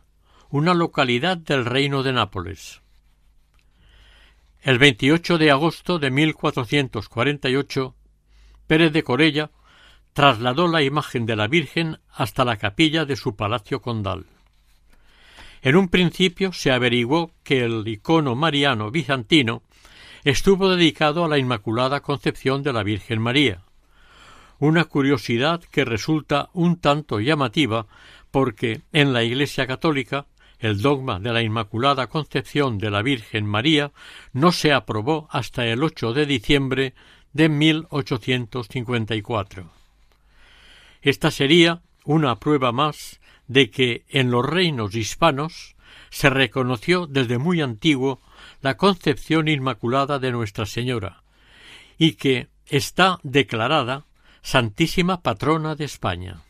una 0.50 0.74
localidad 0.74 1.38
del 1.38 1.65
reino 1.65 2.03
de 2.03 2.13
Nápoles. 2.13 2.81
El 4.62 4.77
28 4.79 5.38
de 5.38 5.51
agosto 5.51 6.00
de 6.00 6.10
1448, 6.10 7.95
Pérez 8.67 8.93
de 8.93 9.03
Corella 9.03 9.51
trasladó 10.13 10.67
la 10.67 10.84
imagen 10.84 11.25
de 11.25 11.36
la 11.36 11.48
Virgen 11.48 12.00
hasta 12.12 12.46
la 12.46 12.58
capilla 12.58 13.05
de 13.05 13.15
su 13.15 13.36
palacio 13.36 13.82
condal. 13.82 14.27
En 15.62 15.75
un 15.75 15.89
principio 15.89 16.53
se 16.53 16.72
averiguó 16.72 17.32
que 17.43 17.63
el 17.63 17.88
icono 17.88 18.36
mariano 18.36 18.91
bizantino 18.91 19.63
estuvo 20.24 20.70
dedicado 20.70 21.25
a 21.25 21.27
la 21.27 21.38
Inmaculada 21.38 22.01
Concepción 22.01 22.63
de 22.63 22.74
la 22.74 22.84
Virgen 22.84 23.22
María, 23.22 23.62
una 24.60 24.86
curiosidad 24.86 25.62
que 25.62 25.84
resulta 25.84 26.50
un 26.53 26.77
tanto 26.77 27.19
llamativa 27.19 27.88
porque 28.32 28.82
en 28.91 29.13
la 29.13 29.23
Iglesia 29.23 29.67
católica 29.67 30.28
el 30.60 30.82
dogma 30.82 31.19
de 31.19 31.34
la 31.34 31.41
Inmaculada 31.41 32.08
Concepción 32.08 32.78
de 32.78 32.89
la 32.89 33.02
Virgen 33.02 33.45
María 33.45 33.91
no 34.32 34.52
se 34.52 34.71
aprobó 34.71 35.28
hasta 35.32 35.65
el 35.65 35.84
8 35.84 36.13
de 36.13 36.26
diciembre 36.26 36.93
de 37.34 37.49
1854. 37.49 39.83
Esta 41.04 41.30
sería 41.32 41.82
una 42.06 42.39
prueba 42.39 42.72
más 42.72 43.20
de 43.48 43.70
que 43.70 44.06
en 44.08 44.32
los 44.32 44.44
reinos 44.46 44.96
hispanos 44.96 45.76
se 46.10 46.30
reconoció 46.30 47.08
desde 47.08 47.38
muy 47.38 47.62
antiguo 47.62 48.22
la 48.62 48.78
concepción 48.78 49.50
inmaculada 49.50 50.18
de 50.18 50.32
Nuestra 50.32 50.66
Señora 50.66 51.22
y 51.98 52.13
que 52.13 52.48
está 52.68 53.20
declarada 53.24 54.06
Santísima 54.42 55.22
Patrona 55.22 55.76
de 55.76 55.86
España. 55.86 56.42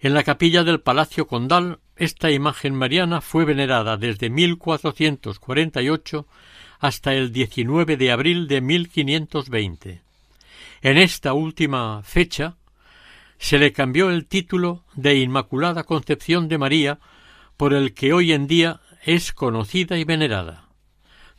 En 0.00 0.14
la 0.14 0.22
capilla 0.22 0.62
del 0.62 0.80
Palacio 0.80 1.26
Condal 1.26 1.80
esta 1.96 2.30
imagen 2.30 2.74
mariana 2.74 3.22
fue 3.22 3.44
venerada 3.44 3.96
desde 3.96 4.30
1448 4.30 6.26
hasta 6.78 7.14
el 7.14 7.32
19 7.32 7.96
de 7.96 8.12
abril 8.12 8.46
de 8.46 8.60
1520. 8.60 10.02
En 10.82 10.98
esta 10.98 11.32
última 11.32 12.02
fecha 12.04 12.56
se 13.38 13.58
le 13.58 13.72
cambió 13.72 14.10
el 14.10 14.26
título 14.26 14.84
de 14.94 15.16
Inmaculada 15.16 15.84
Concepción 15.84 16.48
de 16.48 16.58
María 16.58 16.98
por 17.56 17.72
el 17.74 17.94
que 17.94 18.12
hoy 18.12 18.32
en 18.32 18.46
día 18.46 18.80
es 19.04 19.32
conocida 19.32 19.96
y 19.96 20.04
venerada. 20.04 20.68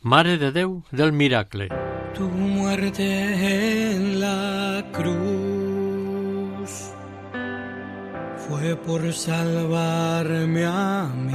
Mare 0.02 0.38
de 0.38 0.50
Deu 0.50 0.82
del 0.90 1.12
Miracle. 1.12 1.68
Tu 2.14 2.28
muerte 2.28 3.94
en 3.94 4.18
la 4.20 4.84
cruz 4.92 5.70
fue 8.48 8.76
por 8.76 9.12
salvarme 9.12 10.64
a 10.64 11.06
mí. 11.14 11.32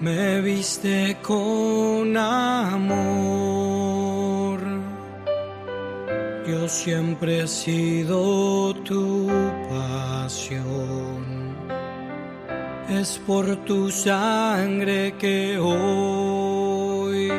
Me 0.00 0.40
viste 0.42 1.16
con 1.22 2.16
amor. 2.16 4.05
Yo 6.46 6.68
siempre 6.68 7.40
he 7.40 7.48
sido 7.48 8.72
tu 8.84 9.28
pasión. 9.68 11.56
Es 12.88 13.18
por 13.26 13.56
tu 13.64 13.90
sangre 13.90 15.12
que 15.18 15.58
hoy 15.58 17.32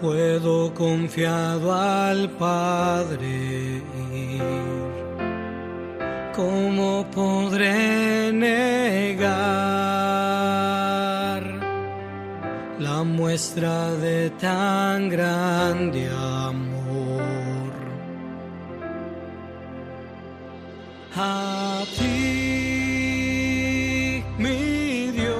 puedo 0.00 0.72
confiado 0.74 1.74
al 1.74 2.30
Padre. 2.30 3.82
¿Cómo 6.36 7.04
podré 7.10 8.30
negar 8.32 9.18
la 12.78 13.02
muestra 13.02 13.90
de 13.96 14.30
tan 14.30 15.08
grande 15.08 16.08
amor? 16.10 16.67
A 21.20 21.84
ti, 21.98 22.04
mi 24.38 25.10
Dios, 25.10 25.34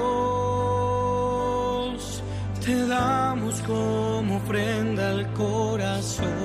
te 2.65 2.85
damos 2.89 3.61
como 3.63 4.39
ofrenda 4.39 5.11
al 5.11 5.33
corazón. 5.35 6.38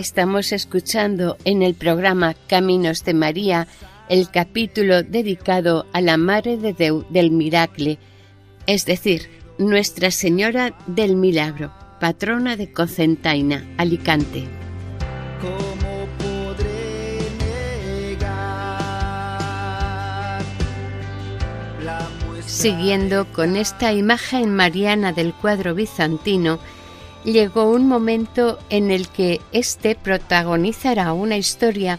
Estamos 0.00 0.52
escuchando 0.52 1.36
en 1.44 1.60
el 1.60 1.74
programa 1.74 2.34
Caminos 2.48 3.04
de 3.04 3.12
María 3.12 3.68
el 4.08 4.30
capítulo 4.30 5.02
dedicado 5.02 5.84
a 5.92 6.00
la 6.00 6.16
Madre 6.16 6.56
de 6.56 6.72
Deu 6.72 7.04
del 7.10 7.30
Miracle, 7.30 7.98
es 8.66 8.86
decir, 8.86 9.28
Nuestra 9.58 10.10
Señora 10.10 10.74
del 10.86 11.16
Milagro, 11.16 11.70
patrona 12.00 12.56
de 12.56 12.72
Cocentaina, 12.72 13.68
Alicante. 13.76 14.48
¿Cómo 15.42 16.06
podré 16.16 17.18
negar 18.08 18.40
la 21.84 22.08
muestra 22.24 22.48
Siguiendo 22.48 23.30
con 23.34 23.54
esta 23.54 23.92
imagen 23.92 24.54
mariana 24.54 25.12
del 25.12 25.34
cuadro 25.34 25.74
bizantino, 25.74 26.58
llegó 27.24 27.70
un 27.70 27.86
momento 27.86 28.58
en 28.70 28.90
el 28.90 29.08
que 29.08 29.40
éste 29.52 29.94
protagonizará 29.94 31.12
una 31.12 31.36
historia 31.36 31.98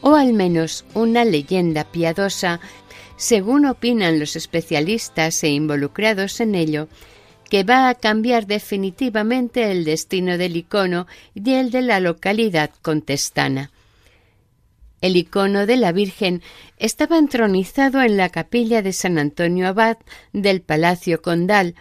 o 0.00 0.14
al 0.14 0.32
menos 0.32 0.84
una 0.94 1.24
leyenda 1.24 1.84
piadosa, 1.84 2.60
según 3.16 3.66
opinan 3.66 4.18
los 4.18 4.36
especialistas 4.36 5.42
e 5.44 5.48
involucrados 5.48 6.40
en 6.40 6.54
ello, 6.54 6.88
que 7.50 7.64
va 7.64 7.88
a 7.88 7.94
cambiar 7.94 8.46
definitivamente 8.46 9.70
el 9.72 9.84
destino 9.84 10.38
del 10.38 10.56
icono 10.56 11.06
y 11.34 11.52
el 11.54 11.70
de 11.70 11.82
la 11.82 12.00
localidad 12.00 12.70
contestana. 12.80 13.70
El 15.00 15.16
icono 15.16 15.66
de 15.66 15.76
la 15.76 15.92
Virgen 15.92 16.42
estaba 16.76 17.18
entronizado 17.18 18.02
en 18.02 18.16
la 18.16 18.28
capilla 18.28 18.82
de 18.82 18.92
San 18.92 19.18
Antonio 19.18 19.68
Abad 19.68 19.96
del 20.32 20.60
Palacio 20.60 21.20
Condal 21.22 21.74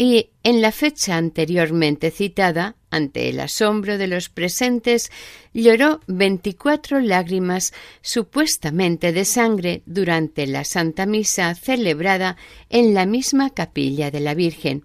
y, 0.00 0.30
en 0.44 0.62
la 0.62 0.72
fecha 0.72 1.18
anteriormente 1.18 2.10
citada, 2.10 2.74
ante 2.90 3.28
el 3.28 3.38
asombro 3.38 3.98
de 3.98 4.06
los 4.06 4.30
presentes, 4.30 5.12
lloró 5.52 6.00
veinticuatro 6.06 7.00
lágrimas 7.00 7.74
supuestamente 8.00 9.12
de 9.12 9.26
sangre 9.26 9.82
durante 9.84 10.46
la 10.46 10.64
Santa 10.64 11.04
Misa 11.04 11.54
celebrada 11.54 12.38
en 12.70 12.94
la 12.94 13.04
misma 13.04 13.50
capilla 13.50 14.10
de 14.10 14.20
la 14.20 14.32
Virgen. 14.32 14.84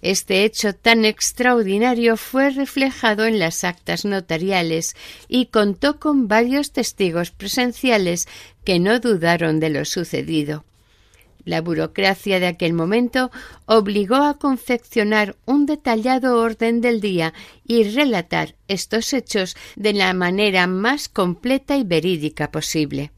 Este 0.00 0.44
hecho 0.44 0.76
tan 0.76 1.04
extraordinario 1.04 2.16
fue 2.16 2.50
reflejado 2.50 3.26
en 3.26 3.40
las 3.40 3.64
actas 3.64 4.04
notariales 4.04 4.94
y 5.26 5.46
contó 5.46 5.98
con 5.98 6.28
varios 6.28 6.70
testigos 6.70 7.32
presenciales 7.32 8.28
que 8.62 8.78
no 8.78 9.00
dudaron 9.00 9.58
de 9.58 9.70
lo 9.70 9.84
sucedido. 9.84 10.67
La 11.48 11.62
burocracia 11.62 12.40
de 12.40 12.46
aquel 12.46 12.74
momento 12.74 13.30
obligó 13.64 14.16
a 14.16 14.38
confeccionar 14.38 15.34
un 15.46 15.64
detallado 15.64 16.38
orden 16.42 16.82
del 16.82 17.00
día 17.00 17.32
y 17.66 17.84
relatar 17.84 18.54
estos 18.68 19.14
hechos 19.14 19.56
de 19.74 19.94
la 19.94 20.12
manera 20.12 20.66
más 20.66 21.08
completa 21.08 21.78
y 21.78 21.84
verídica 21.84 22.50
posible. 22.50 23.12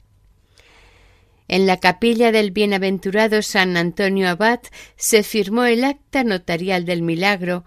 En 1.49 1.67
la 1.67 1.79
capilla 1.79 2.31
del 2.31 2.53
bienaventurado 2.53 3.43
San 3.43 3.77
Antonio 3.77 4.29
Abad 4.29 4.61
se 4.95 5.25
firmó 5.25 5.65
el 5.65 5.83
acta 5.83 6.23
notarial 6.23 6.85
del 6.85 7.03
milagro. 7.03 7.65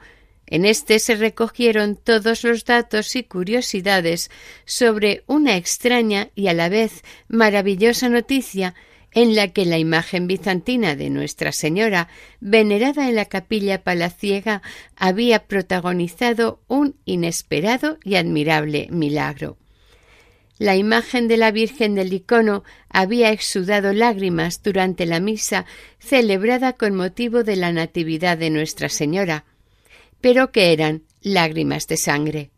En 0.47 0.63
este 0.63 0.99
se 0.99 1.15
recogieron 1.15 1.97
todos 1.97 2.45
los 2.45 2.63
datos 2.63 3.17
y 3.17 3.23
curiosidades 3.25 4.31
sobre 4.63 5.25
una 5.27 5.57
extraña 5.57 6.29
y 6.35 6.47
a 6.47 6.53
la 6.53 6.69
vez 6.69 7.03
maravillosa 7.27 8.07
noticia 8.07 8.73
en 9.13 9.35
la 9.35 9.49
que 9.49 9.65
la 9.65 9.77
imagen 9.77 10.27
bizantina 10.27 10.95
de 10.95 11.09
Nuestra 11.09 11.51
Señora, 11.51 12.09
venerada 12.39 13.07
en 13.07 13.15
la 13.15 13.25
capilla 13.25 13.83
palaciega, 13.83 14.61
había 14.95 15.45
protagonizado 15.45 16.61
un 16.67 16.95
inesperado 17.05 17.97
y 18.03 18.15
admirable 18.15 18.87
milagro. 18.91 19.57
La 20.57 20.75
imagen 20.75 21.27
de 21.27 21.37
la 21.37 21.51
Virgen 21.51 21.95
del 21.95 22.13
icono 22.13 22.63
había 22.89 23.31
exudado 23.31 23.91
lágrimas 23.91 24.61
durante 24.61 25.05
la 25.05 25.19
misa 25.19 25.65
celebrada 25.99 26.73
con 26.73 26.95
motivo 26.95 27.43
de 27.43 27.55
la 27.55 27.71
Natividad 27.71 28.37
de 28.37 28.49
Nuestra 28.49 28.89
Señora, 28.89 29.45
pero 30.21 30.51
que 30.51 30.71
eran 30.71 31.03
lágrimas 31.21 31.87
de 31.87 31.97
sangre. 31.97 32.51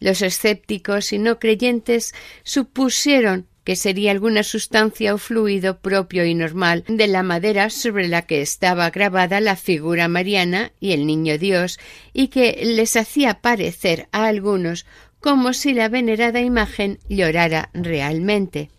Los 0.00 0.22
escépticos 0.22 1.12
y 1.12 1.18
no 1.18 1.38
creyentes 1.38 2.14
supusieron 2.42 3.46
que 3.64 3.76
sería 3.76 4.10
alguna 4.10 4.42
sustancia 4.42 5.14
o 5.14 5.18
fluido 5.18 5.78
propio 5.78 6.24
y 6.24 6.34
normal 6.34 6.84
de 6.88 7.06
la 7.06 7.22
madera 7.22 7.70
sobre 7.70 8.08
la 8.08 8.22
que 8.22 8.42
estaba 8.42 8.90
grabada 8.90 9.40
la 9.40 9.56
figura 9.56 10.08
mariana 10.08 10.72
y 10.80 10.92
el 10.92 11.06
niño 11.06 11.38
Dios, 11.38 11.78
y 12.12 12.28
que 12.28 12.60
les 12.64 12.96
hacía 12.96 13.40
parecer 13.40 14.08
a 14.12 14.26
algunos 14.26 14.86
como 15.20 15.52
si 15.52 15.72
la 15.72 15.88
venerada 15.88 16.40
imagen 16.40 16.98
llorara 17.08 17.70
realmente. 17.72 18.70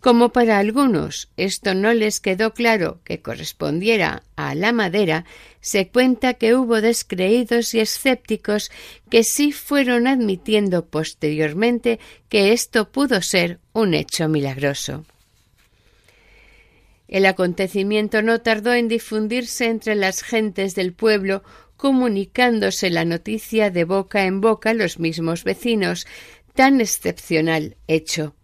Como 0.00 0.30
para 0.30 0.58
algunos 0.58 1.28
esto 1.36 1.74
no 1.74 1.92
les 1.92 2.20
quedó 2.20 2.54
claro 2.54 3.00
que 3.04 3.20
correspondiera 3.20 4.22
a 4.34 4.54
la 4.54 4.72
madera, 4.72 5.26
se 5.60 5.88
cuenta 5.88 6.34
que 6.34 6.54
hubo 6.54 6.80
descreídos 6.80 7.74
y 7.74 7.80
escépticos 7.80 8.70
que 9.10 9.24
sí 9.24 9.52
fueron 9.52 10.06
admitiendo 10.06 10.86
posteriormente 10.86 12.00
que 12.30 12.54
esto 12.54 12.90
pudo 12.90 13.20
ser 13.20 13.60
un 13.74 13.92
hecho 13.92 14.26
milagroso. 14.28 15.04
El 17.06 17.26
acontecimiento 17.26 18.22
no 18.22 18.40
tardó 18.40 18.72
en 18.72 18.88
difundirse 18.88 19.66
entre 19.66 19.96
las 19.96 20.22
gentes 20.22 20.74
del 20.74 20.94
pueblo, 20.94 21.42
comunicándose 21.76 22.88
la 22.88 23.04
noticia 23.04 23.70
de 23.70 23.84
boca 23.84 24.24
en 24.24 24.40
boca 24.40 24.70
a 24.70 24.74
los 24.74 24.98
mismos 24.98 25.44
vecinos, 25.44 26.06
tan 26.54 26.80
excepcional 26.80 27.76
hecho. 27.86 28.34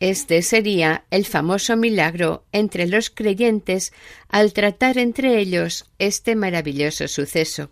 Este 0.00 0.42
sería 0.42 1.04
el 1.10 1.24
famoso 1.24 1.76
milagro 1.76 2.44
entre 2.52 2.86
los 2.86 3.10
creyentes 3.10 3.92
al 4.28 4.52
tratar 4.52 4.96
entre 4.98 5.38
ellos 5.38 5.86
este 5.98 6.36
maravilloso 6.36 7.08
suceso. 7.08 7.70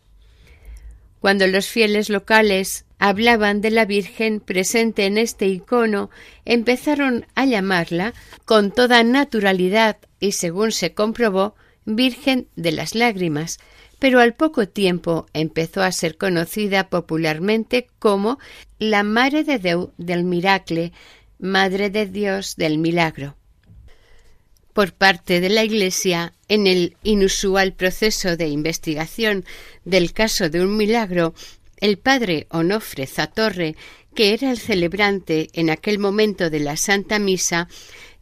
Cuando 1.20 1.46
los 1.46 1.66
fieles 1.66 2.08
locales 2.08 2.84
hablaban 2.98 3.60
de 3.60 3.70
la 3.70 3.84
Virgen 3.84 4.40
presente 4.40 5.06
en 5.06 5.18
este 5.18 5.46
icono, 5.46 6.10
empezaron 6.44 7.26
a 7.34 7.44
llamarla 7.44 8.12
con 8.44 8.72
toda 8.72 9.02
naturalidad 9.04 9.98
y 10.18 10.32
según 10.32 10.72
se 10.72 10.94
comprobó, 10.94 11.54
Virgen 11.84 12.48
de 12.56 12.72
las 12.72 12.96
Lágrimas, 12.96 13.58
pero 13.98 14.20
al 14.20 14.34
poco 14.34 14.68
tiempo 14.68 15.26
empezó 15.32 15.82
a 15.82 15.92
ser 15.92 16.16
conocida 16.16 16.90
popularmente 16.90 17.86
como 17.98 18.38
la 18.78 19.02
Mare 19.04 19.44
de 19.44 19.58
Déu 19.58 19.92
del 19.96 20.24
Miracle, 20.24 20.92
Madre 21.38 21.90
de 21.90 22.06
Dios 22.06 22.56
del 22.56 22.78
Milagro. 22.78 23.36
Por 24.72 24.94
parte 24.94 25.40
de 25.40 25.50
la 25.50 25.64
Iglesia, 25.64 26.32
en 26.48 26.66
el 26.66 26.96
inusual 27.02 27.74
proceso 27.74 28.38
de 28.38 28.48
investigación 28.48 29.44
del 29.84 30.14
caso 30.14 30.48
de 30.48 30.62
un 30.62 30.76
milagro, 30.76 31.34
el 31.78 31.98
padre 31.98 32.46
Onofre 32.50 33.06
Zatorre, 33.06 33.76
que 34.14 34.32
era 34.32 34.50
el 34.50 34.58
celebrante 34.58 35.50
en 35.52 35.68
aquel 35.68 35.98
momento 35.98 36.48
de 36.48 36.60
la 36.60 36.78
Santa 36.78 37.18
Misa, 37.18 37.68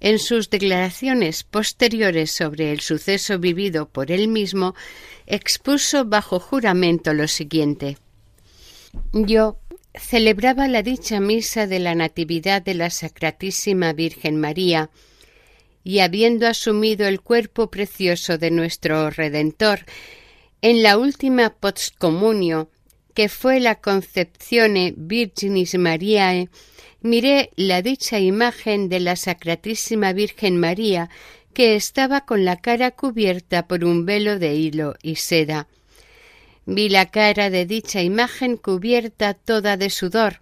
en 0.01 0.19
sus 0.19 0.51
declaraciones 0.51 1.45
posteriores 1.45 2.33
sobre 2.33 2.73
el 2.73 2.81
suceso 2.81 3.39
vivido 3.39 3.89
por 3.89 4.11
él 4.11 4.27
mismo, 4.27 4.75
expuso 5.27 6.05
bajo 6.05 6.41
juramento 6.41 7.15
lo 7.15 7.29
siguiente 7.29 7.97
Yo, 9.13 9.57
celebraba 9.95 10.69
la 10.69 10.83
dicha 10.83 11.21
misa 11.21 11.67
de 11.67 11.79
la 11.79 11.95
Natividad 11.95 12.63
de 12.63 12.75
la 12.75 12.91
Sacratísima 12.91 13.93
Virgen 13.93 14.37
María, 14.37 14.91
y 15.85 16.01
habiendo 16.01 16.47
asumido 16.47 17.07
el 17.07 17.21
cuerpo 17.21 17.71
precioso 17.71 18.39
de 18.39 18.51
nuestro 18.51 19.11
Redentor, 19.11 19.81
en 20.63 20.83
la 20.83 20.97
última 20.99 21.51
postcomunio, 21.51 22.71
que 23.13 23.29
fue 23.29 23.61
la 23.61 23.77
Concepcione 23.77 24.95
Virginis 24.97 25.77
Mariae, 25.77 26.49
miré 27.01 27.51
la 27.55 27.83
dicha 27.83 28.19
imagen 28.19 28.89
de 28.89 28.99
la 29.01 29.15
Sacratísima 29.15 30.13
Virgen 30.13 30.59
María, 30.59 31.11
que 31.53 31.77
estaba 31.77 32.23
con 32.23 32.45
la 32.45 32.57
cara 32.57 32.91
cubierta 32.91 33.69
por 33.69 33.85
un 33.85 34.07
velo 34.07 34.39
de 34.39 34.55
hilo 34.55 34.97
y 35.03 35.17
seda. 35.17 35.69
Vi 36.67 36.89
la 36.89 37.11
cara 37.11 37.51
de 37.51 37.67
dicha 37.67 38.03
imagen 38.03 38.57
cubierta 38.57 39.35
toda 39.35 39.77
de 39.77 39.91
sudor. 39.91 40.41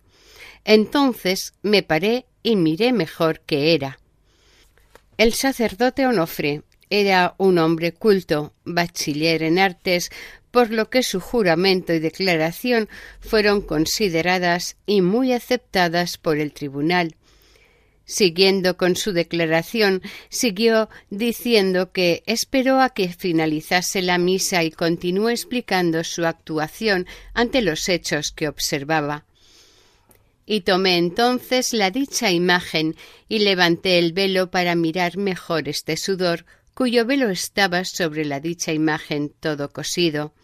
Entonces 0.64 1.54
me 1.62 1.82
paré 1.82 2.26
y 2.42 2.56
miré 2.56 2.92
mejor 2.92 3.40
qué 3.40 3.74
era. 3.74 3.98
El 5.18 5.34
sacerdote 5.34 6.06
Onofre 6.06 6.62
era 6.90 7.34
un 7.38 7.58
hombre 7.58 7.92
culto, 7.92 8.52
bachiller 8.64 9.42
en 9.42 9.58
artes, 9.58 10.10
por 10.50 10.70
lo 10.70 10.90
que 10.90 11.02
su 11.02 11.20
juramento 11.20 11.92
y 11.94 11.98
declaración 11.98 12.88
fueron 13.20 13.62
consideradas 13.62 14.76
y 14.86 15.00
muy 15.00 15.32
aceptadas 15.32 16.18
por 16.18 16.38
el 16.38 16.52
tribunal. 16.52 17.16
Siguiendo 18.04 18.76
con 18.76 18.96
su 18.96 19.12
declaración, 19.12 20.02
siguió 20.28 20.88
diciendo 21.10 21.92
que 21.92 22.22
esperó 22.26 22.80
a 22.80 22.90
que 22.90 23.08
finalizase 23.08 24.02
la 24.02 24.18
misa 24.18 24.64
y 24.64 24.70
continuó 24.70 25.30
explicando 25.30 26.02
su 26.02 26.26
actuación 26.26 27.06
ante 27.32 27.62
los 27.62 27.88
hechos 27.88 28.32
que 28.32 28.48
observaba. 28.48 29.24
Y 30.44 30.62
tomé 30.62 30.98
entonces 30.98 31.72
la 31.72 31.90
dicha 31.90 32.32
imagen 32.32 32.96
y 33.28 33.38
levanté 33.38 33.98
el 33.98 34.12
velo 34.12 34.50
para 34.50 34.74
mirar 34.74 35.16
mejor 35.16 35.68
este 35.68 35.96
sudor, 35.96 36.44
cuyo 36.74 37.06
velo 37.06 37.30
estaba 37.30 37.84
sobre 37.84 38.24
la 38.24 38.40
dicha 38.40 38.72
imagen 38.72 39.32
todo 39.40 39.72
cosido. 39.72 40.34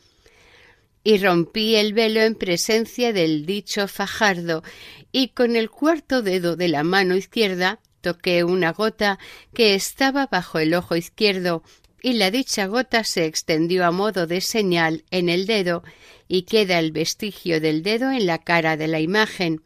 Y 1.09 1.17
rompí 1.17 1.77
el 1.77 1.95
velo 1.95 2.21
en 2.21 2.35
presencia 2.35 3.15
del 3.15 3.47
dicho 3.47 3.89
Fajardo, 3.89 4.63
y 5.11 5.29
con 5.29 5.57
el 5.57 5.71
cuarto 5.71 6.21
dedo 6.21 6.55
de 6.55 6.69
la 6.69 6.83
mano 6.83 7.17
izquierda 7.17 7.81
toqué 8.03 8.45
una 8.45 8.75
gota 8.75 9.19
que 9.55 9.75
estaba 9.75 10.27
bajo 10.27 10.59
el 10.59 10.75
ojo 10.75 10.97
izquierdo, 10.97 11.63
y 12.03 12.13
la 12.13 12.31
dicha 12.31 12.67
gota 12.67 13.05
se 13.05 13.25
extendió 13.25 13.87
a 13.87 13.91
modo 13.91 14.27
de 14.27 14.43
señal 14.43 15.07
en 15.11 15.31
el 15.31 15.47
dedo, 15.47 15.83
y 16.29 16.43
queda 16.43 16.79
el 16.79 16.93
vestigio 16.93 17.59
del 17.59 17.83
dedo 17.83 18.11
en 18.11 18.27
la 18.27 18.37
cara 18.37 18.77
de 18.77 18.89
la 18.89 19.01
imagen. 19.01 19.63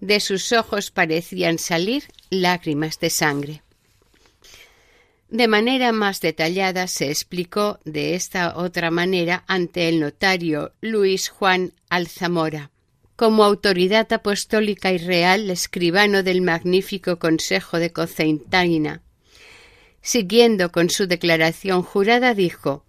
De 0.00 0.20
sus 0.20 0.52
ojos 0.52 0.92
parecían 0.92 1.58
salir 1.58 2.04
lágrimas 2.30 3.00
de 3.00 3.10
sangre. 3.10 3.65
De 5.28 5.48
manera 5.48 5.90
más 5.90 6.20
detallada 6.20 6.86
se 6.86 7.10
explicó 7.10 7.80
de 7.84 8.14
esta 8.14 8.56
otra 8.56 8.92
manera 8.92 9.44
ante 9.48 9.88
el 9.88 9.98
notario 9.98 10.72
Luis 10.80 11.28
Juan 11.28 11.72
Alzamora. 11.90 12.70
Como 13.16 13.42
autoridad 13.42 14.12
apostólica 14.12 14.92
y 14.92 14.98
real, 14.98 15.50
escribano 15.50 16.22
del 16.22 16.42
magnífico 16.42 17.18
Consejo 17.18 17.78
de 17.78 17.90
Cocentaina, 17.90 19.02
siguiendo 20.00 20.70
con 20.70 20.90
su 20.90 21.08
declaración 21.08 21.82
jurada, 21.82 22.34
dijo 22.34 22.85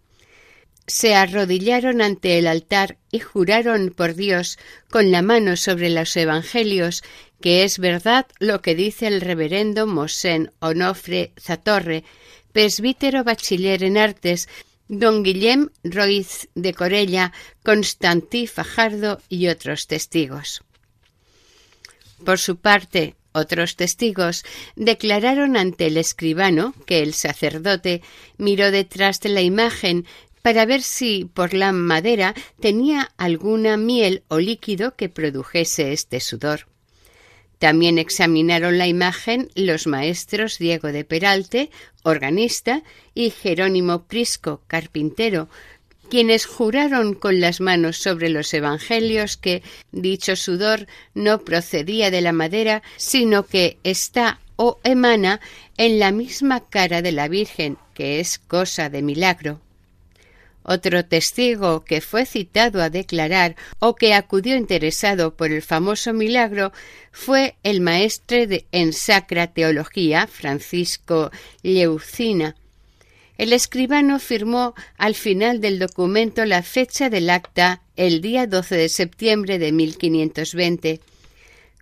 se 0.88 1.13
arrodillaron 1.13 2.02
ante 2.02 2.39
el 2.39 2.47
altar 2.47 2.97
y 3.12 3.19
juraron 3.19 3.93
por 3.95 4.15
Dios 4.15 4.58
con 4.89 5.12
la 5.12 5.21
mano 5.21 5.58
sobre 5.58 5.89
los 5.89 6.15
Evangelios 6.15 7.04
que 7.41 7.63
es 7.63 7.78
verdad 7.78 8.26
lo 8.39 8.62
que 8.62 8.73
dice 8.73 9.08
el 9.08 9.21
reverendo 9.21 9.86
Mosén 9.86 10.52
Onofre 10.60 11.34
Zatorre, 11.39 12.04
presbítero 12.52 13.23
bachiller 13.23 13.84
en 13.84 13.97
artes, 13.97 14.50
don 14.88 15.23
Guillem 15.23 15.69
Roiz 15.84 16.50
de 16.56 16.73
Corella, 16.73 17.34
Constantí 17.63 18.47
Fajardo 18.47 19.21
y 19.30 19.47
otros 19.50 19.88
testigos. 19.88 20.63
Por 22.26 22.39
su 22.39 22.58
parte, 22.58 23.15
otros 23.34 23.76
testigos 23.76 24.43
declararon 24.76 25.58
ante 25.58 25.88
el 25.88 25.97
escribano 25.97 26.73
que 26.88 27.04
el 27.04 27.13
sacerdote 27.13 28.02
miró 28.38 28.71
detrás 28.71 29.19
de 29.19 29.30
la 29.30 29.41
imagen 29.41 30.08
para 30.47 30.65
ver 30.65 30.81
si 30.81 31.25
por 31.25 31.53
la 31.53 31.73
madera 31.73 32.33
tenía 32.62 33.12
alguna 33.17 33.75
miel 33.75 34.23
o 34.29 34.39
líquido 34.39 34.95
que 34.95 35.10
produjese 35.10 35.91
este 35.91 36.21
sudor. 36.21 36.67
También 37.60 37.97
examinaron 37.97 38.77
la 38.77 38.88
imagen 38.88 39.49
los 39.55 39.88
maestros 39.88 40.57
Diego 40.57 40.93
de 40.93 41.03
Peralte, 41.03 41.69
organista, 42.03 42.83
y 43.13 43.31
Jerónimo 43.31 44.03
Prisco, 44.03 44.62
carpintero, 44.67 45.49
quienes 46.10 46.45
juraron 46.45 47.13
con 47.13 47.41
las 47.41 47.60
manos 47.60 47.97
sobre 47.97 48.29
los 48.29 48.53
Evangelios 48.53 49.36
que 49.36 49.63
dicho 49.91 50.38
sudor 50.38 50.88
no 51.13 51.39
procedía 51.39 52.10
de 52.10 52.21
la 52.21 52.31
madera, 52.31 52.83
sino 52.95 53.45
que 53.45 53.79
está 53.83 54.39
o 54.55 54.79
emana 54.86 55.41
en 55.75 55.99
la 55.99 56.13
misma 56.13 56.62
cara 56.62 57.01
de 57.01 57.12
la 57.12 57.27
Virgen, 57.27 57.77
que 57.93 58.21
es 58.21 58.39
cosa 58.39 58.88
de 58.88 59.01
milagro. 59.01 59.60
Otro 60.69 61.06
testigo 61.06 61.86
que 61.86 62.01
fue 62.01 62.25
citado 62.25 62.82
a 62.82 62.89
declarar 62.89 63.56
o 63.80 63.95
que 63.95 64.13
acudió 64.13 64.58
interesado 64.58 65.38
por 65.38 65.51
el 65.51 65.62
famoso 65.62 66.12
milagro 66.12 66.73
fue 67.13 67.56
el 67.63 67.80
maestre 67.80 68.47
de, 68.47 68.65
en 68.73 68.91
Sacra 68.91 69.47
Teología, 69.47 70.27
Francisco 70.27 71.32
Leucina. 71.63 72.58
El 73.38 73.53
escribano 73.53 74.19
firmó 74.19 74.75
al 74.97 75.15
final 75.15 75.62
del 75.62 75.80
documento 75.80 76.43
la 76.43 76.63
fecha 76.63 77.10
del 77.10 77.30
acta 77.30 77.82
el 77.95 78.19
día 78.19 78.45
12 78.45 78.75
de 78.75 78.89
septiembre 78.89 79.60
de 79.60 79.71
1520. 79.71 80.99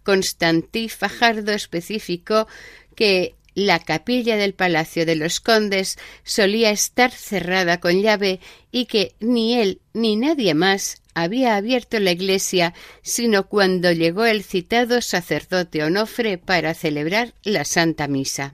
Constantí 0.03 0.89
Fajardo 0.89 1.53
especificó 1.53 2.47
que 2.95 3.34
la 3.55 3.79
capilla 3.79 4.35
del 4.35 4.53
Palacio 4.53 5.05
de 5.05 5.15
los 5.15 5.39
Condes 5.39 5.97
solía 6.23 6.69
estar 6.69 7.11
cerrada 7.11 7.79
con 7.79 8.01
llave 8.01 8.41
y 8.71 8.85
que 8.85 9.15
ni 9.21 9.55
él 9.55 9.79
ni 9.93 10.17
nadie 10.17 10.53
más 10.53 11.01
había 11.13 11.55
abierto 11.55 11.99
la 11.99 12.11
iglesia 12.11 12.73
sino 13.01 13.47
cuando 13.47 13.91
llegó 13.93 14.25
el 14.25 14.43
citado 14.43 15.01
sacerdote 15.01 15.83
Onofre 15.83 16.37
para 16.37 16.73
celebrar 16.73 17.33
la 17.43 17.63
Santa 17.63 18.07
Misa. 18.09 18.53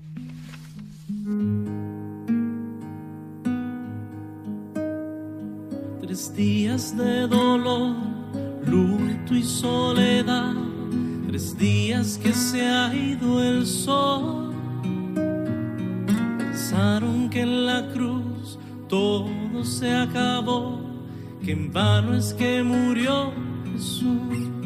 Tres 6.01 6.35
días 6.35 6.95
de 6.95 7.21
dolor, 7.21 7.95
luto 8.67 9.33
y 9.33 9.43
soledad, 9.43 10.53
tres 11.27 11.57
días 11.57 12.19
que 12.21 12.33
se 12.33 12.61
ha 12.61 12.93
ido 12.93 13.43
el 13.43 13.65
sol 13.65 14.50
pensaron 16.71 17.29
que 17.29 17.41
en 17.41 17.65
la 17.65 17.85
cruz 17.91 18.57
todo 18.87 19.27
se 19.65 19.93
acabó, 19.93 20.79
que 21.43 21.51
en 21.51 21.73
vano 21.73 22.15
es 22.15 22.33
que 22.33 22.63
murió 22.63 23.33
Jesús. 23.73 24.60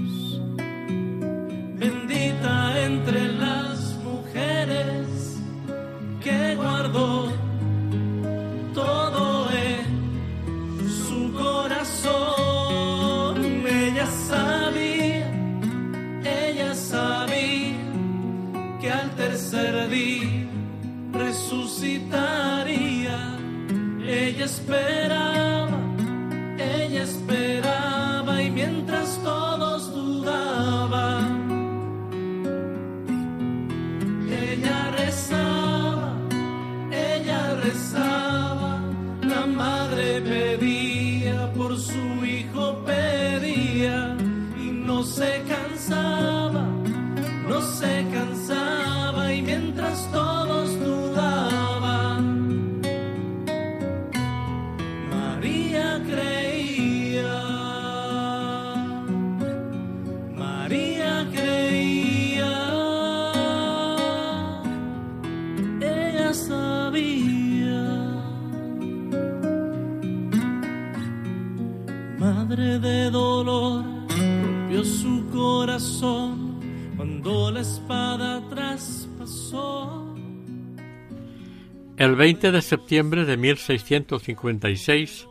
El 81.97 82.17
20 82.17 82.51
de 82.51 82.61
septiembre 82.61 83.23
de 83.23 83.37
1656 83.37 85.27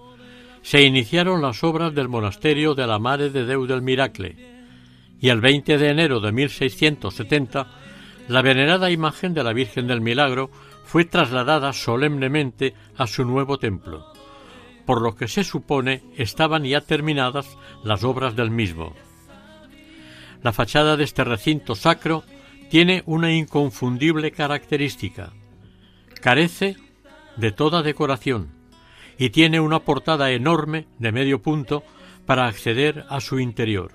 se 0.63 0.83
iniciaron 0.83 1.43
las 1.43 1.63
obras 1.63 1.95
del 1.95 2.09
monasterio 2.09 2.75
de 2.75 2.87
la 2.87 2.99
Mare 2.99 3.29
de 3.29 3.45
Déu 3.45 3.67
del 3.67 3.83
Miracle 3.83 4.35
y 5.21 5.29
el 5.29 5.43
20 5.43 5.77
de 5.77 5.91
enero 5.91 6.21
de 6.21 6.33
1670 6.33 7.67
la 8.29 8.41
venerada 8.41 8.91
imagen 8.91 9.35
de 9.35 9.45
la 9.45 9.53
Virgen 9.53 9.87
del 9.87 10.01
Milagro 10.01 10.51
fue 10.85 11.05
trasladada 11.05 11.75
solemnemente 11.75 12.73
a 12.97 13.07
su 13.07 13.27
nuevo 13.27 13.59
templo, 13.59 14.07
por 14.87 15.03
lo 15.03 15.17
que 15.17 15.29
se 15.29 15.45
supone 15.45 16.03
estaban 16.17 16.65
ya 16.65 16.81
terminadas 16.81 17.59
las 17.83 18.05
obras 18.05 18.37
del 18.37 18.51
mismo. 18.51 18.95
La 20.43 20.55
fachada 20.55 20.97
de 20.97 21.05
este 21.05 21.25
recinto 21.25 21.75
sacro 21.75 22.25
tiene 22.71 23.03
una 23.05 23.35
inconfundible 23.35 24.33
característica. 24.33 25.35
Carece 26.25 26.79
de 27.37 27.53
toda 27.53 27.83
decoración 27.83 28.49
y 29.19 29.29
tiene 29.29 29.61
una 29.61 29.81
portada 29.81 30.31
enorme 30.31 30.87
de 30.99 31.13
medio 31.13 31.43
punto 31.43 31.83
para 32.25 32.47
acceder 32.47 33.05
a 33.11 33.21
su 33.21 33.41
interior. 33.41 33.93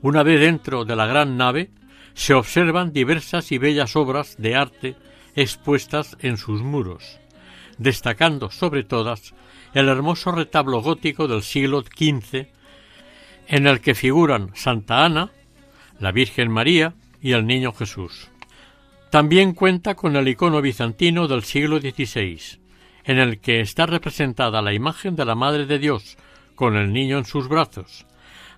Una 0.00 0.22
vez 0.22 0.38
dentro 0.38 0.84
de 0.84 0.94
la 0.94 1.06
gran 1.06 1.36
nave, 1.36 1.72
se 2.14 2.34
observan 2.34 2.92
diversas 2.92 3.50
y 3.50 3.58
bellas 3.58 3.96
obras 3.96 4.36
de 4.38 4.54
arte 4.54 4.94
expuestas 5.34 6.16
en 6.20 6.36
sus 6.36 6.62
muros, 6.62 7.18
destacando 7.78 8.52
sobre 8.52 8.84
todas 8.84 9.34
el 9.74 9.88
hermoso 9.88 10.30
retablo 10.30 10.82
gótico 10.82 11.26
del 11.26 11.42
siglo 11.42 11.82
XV, 11.82 12.46
en 13.48 13.66
el 13.66 13.80
que 13.80 13.96
figuran 13.96 14.52
Santa 14.54 15.04
Ana, 15.04 15.32
la 15.98 16.12
Virgen 16.12 16.48
María 16.48 16.94
y 17.20 17.32
el 17.32 17.44
Niño 17.44 17.72
Jesús. 17.72 18.30
También 19.10 19.54
cuenta 19.54 19.94
con 19.94 20.16
el 20.16 20.28
icono 20.28 20.60
bizantino 20.60 21.28
del 21.28 21.42
siglo 21.42 21.80
XVI, 21.80 22.60
en 23.04 23.18
el 23.18 23.40
que 23.40 23.60
está 23.60 23.86
representada 23.86 24.60
la 24.60 24.74
imagen 24.74 25.16
de 25.16 25.24
la 25.24 25.34
Madre 25.34 25.64
de 25.64 25.78
Dios 25.78 26.18
con 26.54 26.76
el 26.76 26.92
niño 26.92 27.16
en 27.16 27.24
sus 27.24 27.48
brazos, 27.48 28.06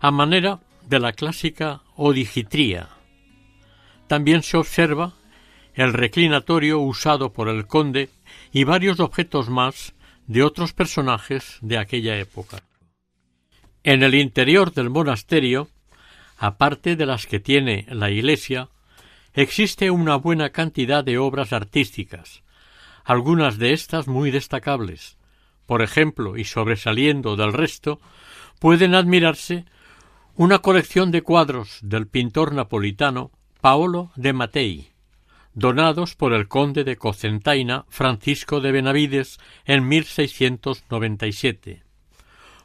a 0.00 0.10
manera 0.10 0.58
de 0.88 0.98
la 0.98 1.12
clásica 1.12 1.82
odigitría. 1.94 2.88
También 4.08 4.42
se 4.42 4.56
observa 4.56 5.14
el 5.74 5.92
reclinatorio 5.92 6.80
usado 6.80 7.32
por 7.32 7.48
el 7.48 7.68
conde 7.68 8.08
y 8.52 8.64
varios 8.64 8.98
objetos 8.98 9.48
más 9.48 9.94
de 10.26 10.42
otros 10.42 10.72
personajes 10.72 11.58
de 11.60 11.78
aquella 11.78 12.18
época. 12.18 12.62
En 13.84 14.02
el 14.02 14.16
interior 14.16 14.72
del 14.72 14.90
monasterio, 14.90 15.68
aparte 16.38 16.96
de 16.96 17.06
las 17.06 17.26
que 17.26 17.38
tiene 17.38 17.86
la 17.88 18.10
iglesia, 18.10 18.68
existe 19.34 19.90
una 19.90 20.16
buena 20.16 20.50
cantidad 20.50 21.04
de 21.04 21.18
obras 21.18 21.52
artísticas, 21.52 22.42
algunas 23.04 23.58
de 23.58 23.72
estas 23.72 24.08
muy 24.08 24.30
destacables. 24.30 25.18
Por 25.66 25.82
ejemplo, 25.82 26.36
y 26.36 26.44
sobresaliendo 26.44 27.36
del 27.36 27.52
resto, 27.52 28.00
pueden 28.58 28.94
admirarse 28.94 29.64
una 30.36 30.58
colección 30.60 31.10
de 31.10 31.22
cuadros 31.22 31.78
del 31.82 32.06
pintor 32.06 32.54
napolitano 32.54 33.30
Paolo 33.60 34.10
de 34.16 34.32
Mattei, 34.32 34.88
donados 35.54 36.14
por 36.14 36.32
el 36.32 36.48
conde 36.48 36.84
de 36.84 36.96
Cocentaina 36.96 37.84
Francisco 37.88 38.60
de 38.60 38.72
Benavides 38.72 39.38
en 39.64 39.86
1697. 39.86 41.82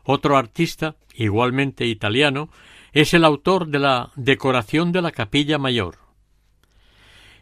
Otro 0.03 0.37
artista, 0.37 0.95
igualmente 1.15 1.85
italiano, 1.85 2.49
es 2.93 3.13
el 3.13 3.25
autor 3.25 3.67
de 3.67 3.79
la 3.79 4.11
decoración 4.15 4.91
de 4.91 5.01
la 5.01 5.11
capilla 5.11 5.57
mayor. 5.57 6.04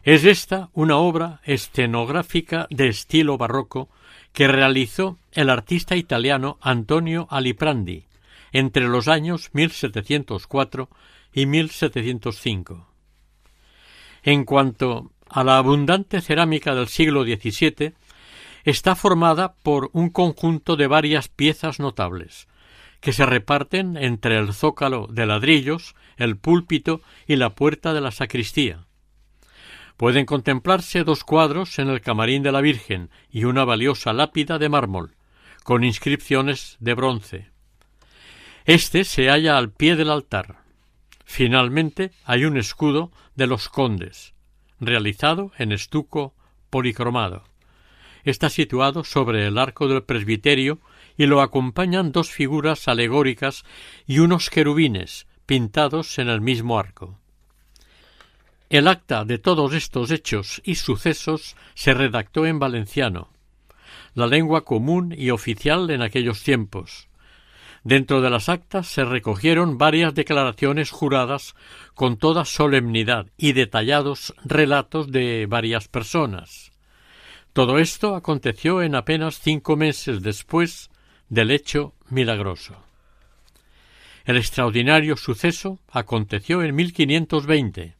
Es 0.04 0.26
esta 0.26 0.68
una 0.74 0.98
obra 0.98 1.40
escenográfica 1.44 2.66
de 2.68 2.88
estilo 2.88 3.38
barroco 3.38 3.88
que 4.34 4.48
realizó 4.48 5.18
el 5.32 5.48
artista 5.48 5.96
italiano 5.96 6.58
Antonio 6.60 7.26
Aliprandi 7.30 8.04
entre 8.52 8.86
los 8.86 9.08
años 9.08 9.48
1704 9.54 10.90
y 11.32 11.46
1705. 11.46 12.86
En 14.22 14.44
cuanto 14.44 15.10
a 15.26 15.42
la 15.42 15.56
abundante 15.56 16.20
cerámica 16.20 16.74
del 16.74 16.88
siglo 16.88 17.24
XVII, 17.24 17.94
está 18.64 18.96
formada 18.96 19.54
por 19.62 19.88
un 19.94 20.10
conjunto 20.10 20.76
de 20.76 20.86
varias 20.86 21.28
piezas 21.28 21.80
notables, 21.80 22.46
que 23.00 23.14
se 23.14 23.24
reparten 23.24 23.96
entre 23.96 24.36
el 24.36 24.52
zócalo 24.52 25.06
de 25.06 25.24
ladrillos, 25.24 25.94
el 26.18 26.36
púlpito 26.36 27.00
y 27.26 27.36
la 27.36 27.54
puerta 27.54 27.94
de 27.94 28.02
la 28.02 28.10
sacristía. 28.10 28.84
Pueden 29.96 30.26
contemplarse 30.26 31.04
dos 31.04 31.22
cuadros 31.22 31.78
en 31.78 31.88
el 31.88 32.00
camarín 32.00 32.42
de 32.42 32.52
la 32.52 32.60
Virgen 32.60 33.10
y 33.30 33.44
una 33.44 33.64
valiosa 33.64 34.12
lápida 34.12 34.58
de 34.58 34.68
mármol, 34.68 35.14
con 35.62 35.84
inscripciones 35.84 36.76
de 36.80 36.94
bronce. 36.94 37.50
Este 38.64 39.04
se 39.04 39.28
halla 39.28 39.56
al 39.56 39.70
pie 39.70 39.94
del 39.94 40.10
altar. 40.10 40.64
Finalmente 41.24 42.10
hay 42.24 42.44
un 42.44 42.56
escudo 42.56 43.12
de 43.34 43.46
los 43.46 43.68
condes, 43.68 44.34
realizado 44.80 45.52
en 45.58 45.70
estuco 45.70 46.34
policromado. 46.70 47.44
Está 48.24 48.48
situado 48.48 49.04
sobre 49.04 49.46
el 49.46 49.58
arco 49.58 49.86
del 49.86 50.02
presbiterio 50.02 50.80
y 51.16 51.26
lo 51.26 51.40
acompañan 51.40 52.10
dos 52.10 52.30
figuras 52.30 52.88
alegóricas 52.88 53.64
y 54.06 54.18
unos 54.18 54.50
querubines 54.50 55.26
pintados 55.46 56.18
en 56.18 56.28
el 56.28 56.40
mismo 56.40 56.78
arco. 56.78 57.20
El 58.74 58.88
acta 58.88 59.24
de 59.24 59.38
todos 59.38 59.72
estos 59.72 60.10
hechos 60.10 60.60
y 60.64 60.74
sucesos 60.74 61.54
se 61.74 61.94
redactó 61.94 62.44
en 62.44 62.58
valenciano, 62.58 63.28
la 64.14 64.26
lengua 64.26 64.64
común 64.64 65.14
y 65.16 65.30
oficial 65.30 65.88
en 65.90 66.02
aquellos 66.02 66.42
tiempos. 66.42 67.06
Dentro 67.84 68.20
de 68.20 68.30
las 68.30 68.48
actas 68.48 68.88
se 68.88 69.04
recogieron 69.04 69.78
varias 69.78 70.12
declaraciones 70.12 70.90
juradas 70.90 71.54
con 71.94 72.16
toda 72.16 72.44
solemnidad 72.44 73.28
y 73.36 73.52
detallados 73.52 74.34
relatos 74.44 75.12
de 75.12 75.46
varias 75.48 75.86
personas. 75.86 76.72
Todo 77.52 77.78
esto 77.78 78.16
aconteció 78.16 78.82
en 78.82 78.96
apenas 78.96 79.38
cinco 79.38 79.76
meses 79.76 80.20
después 80.20 80.90
del 81.28 81.52
hecho 81.52 81.94
milagroso. 82.10 82.74
El 84.24 84.36
extraordinario 84.36 85.16
suceso 85.16 85.78
aconteció 85.92 86.64
en 86.64 86.74
1520. 86.74 87.94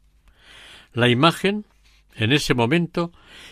La 0.95 1.09
imagen, 1.09 1.67
en 2.15 2.33
ese 2.33 2.55
momento, 2.55 3.11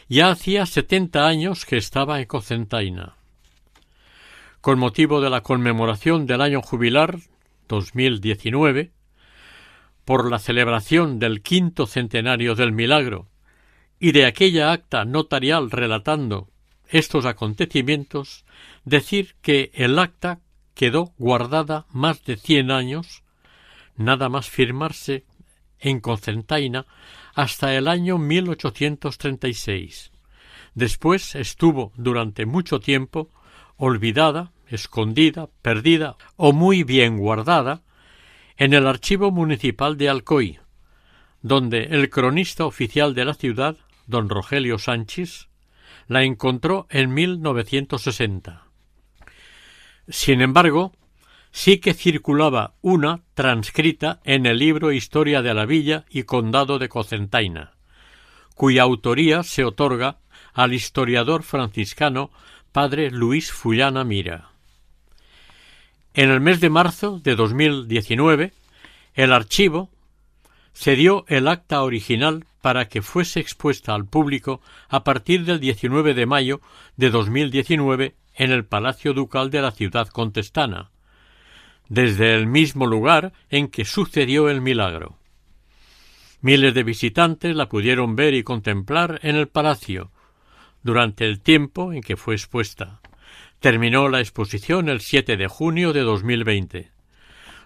ya 0.08 0.30
hacía 0.30 0.64
setenta 0.64 1.26
años 1.26 1.66
que 1.66 1.76
estaba 1.76 2.20
en 2.20 2.26
Cocentaina. 2.26 3.16
Con 4.60 4.78
motivo 4.78 5.20
de 5.20 5.28
la 5.28 5.40
conmemoración 5.40 6.26
del 6.26 6.40
año 6.40 6.62
jubilar 6.62 7.18
2019, 7.66 8.92
por 10.04 10.30
la 10.30 10.38
celebración 10.38 11.18
del 11.18 11.42
quinto 11.42 11.88
centenario 11.88 12.54
del 12.54 12.70
milagro 12.70 13.28
y 13.98 14.12
de 14.12 14.24
aquella 14.24 14.70
acta 14.70 15.04
notarial 15.04 15.72
relatando 15.72 16.48
estos 16.88 17.24
acontecimientos, 17.24 18.44
decir 18.84 19.34
que 19.42 19.72
el 19.74 19.98
acta 19.98 20.38
quedó 20.74 21.12
guardada 21.18 21.86
más 21.90 22.24
de 22.24 22.36
cien 22.36 22.70
años, 22.70 23.24
nada 23.96 24.28
más 24.28 24.48
firmarse 24.48 25.24
en 25.80 25.98
Cocentaina 25.98 26.86
hasta 27.34 27.74
el 27.74 27.88
año 27.88 28.18
1836. 28.18 30.12
Después 30.74 31.34
estuvo 31.34 31.92
durante 31.96 32.46
mucho 32.46 32.80
tiempo 32.80 33.30
olvidada, 33.76 34.52
escondida, 34.68 35.48
perdida 35.60 36.16
o 36.36 36.52
muy 36.52 36.82
bien 36.84 37.18
guardada 37.18 37.82
en 38.56 38.74
el 38.74 38.86
archivo 38.86 39.30
municipal 39.30 39.96
de 39.96 40.08
Alcoy, 40.08 40.60
donde 41.42 41.84
el 41.84 42.10
cronista 42.10 42.64
oficial 42.64 43.14
de 43.14 43.24
la 43.24 43.34
ciudad, 43.34 43.76
don 44.06 44.28
Rogelio 44.28 44.78
Sánchez, 44.78 45.48
la 46.08 46.22
encontró 46.22 46.86
en 46.90 47.12
1960. 47.12 48.64
Sin 50.08 50.40
embargo, 50.40 50.92
sí 51.52 51.78
que 51.78 51.94
circulaba 51.94 52.74
una 52.80 53.20
transcrita 53.34 54.20
en 54.24 54.46
el 54.46 54.58
libro 54.58 54.90
Historia 54.90 55.42
de 55.42 55.54
la 55.54 55.66
Villa 55.66 56.06
y 56.10 56.24
Condado 56.24 56.78
de 56.78 56.88
Cocentaina, 56.88 57.74
cuya 58.54 58.82
autoría 58.82 59.42
se 59.42 59.64
otorga 59.64 60.18
al 60.54 60.72
historiador 60.72 61.42
franciscano 61.42 62.30
padre 62.72 63.10
Luis 63.10 63.52
Fullana 63.52 64.02
Mira. 64.02 64.50
En 66.14 66.30
el 66.30 66.40
mes 66.40 66.60
de 66.60 66.70
marzo 66.70 67.20
de 67.22 67.36
2019, 67.36 68.52
el 69.14 69.32
archivo 69.32 69.90
cedió 70.74 71.24
el 71.28 71.48
acta 71.48 71.82
original 71.82 72.46
para 72.62 72.88
que 72.88 73.02
fuese 73.02 73.40
expuesta 73.40 73.94
al 73.94 74.06
público 74.06 74.62
a 74.88 75.04
partir 75.04 75.44
del 75.44 75.60
19 75.60 76.14
de 76.14 76.26
mayo 76.26 76.60
de 76.96 77.10
2019 77.10 78.14
en 78.34 78.52
el 78.52 78.64
Palacio 78.64 79.12
Ducal 79.12 79.50
de 79.50 79.60
la 79.60 79.72
ciudad 79.72 80.08
contestana, 80.08 80.91
desde 81.88 82.34
el 82.34 82.46
mismo 82.46 82.86
lugar 82.86 83.32
en 83.50 83.68
que 83.68 83.84
sucedió 83.84 84.48
el 84.48 84.60
milagro. 84.60 85.18
Miles 86.40 86.74
de 86.74 86.82
visitantes 86.82 87.54
la 87.54 87.68
pudieron 87.68 88.16
ver 88.16 88.34
y 88.34 88.42
contemplar 88.42 89.20
en 89.22 89.36
el 89.36 89.48
palacio 89.48 90.10
durante 90.82 91.24
el 91.24 91.40
tiempo 91.40 91.92
en 91.92 92.02
que 92.02 92.16
fue 92.16 92.34
expuesta. 92.34 93.00
Terminó 93.60 94.08
la 94.08 94.20
exposición 94.20 94.88
el 94.88 95.00
7 95.00 95.36
de 95.36 95.46
junio 95.46 95.92
de 95.92 96.00
2020. 96.00 96.90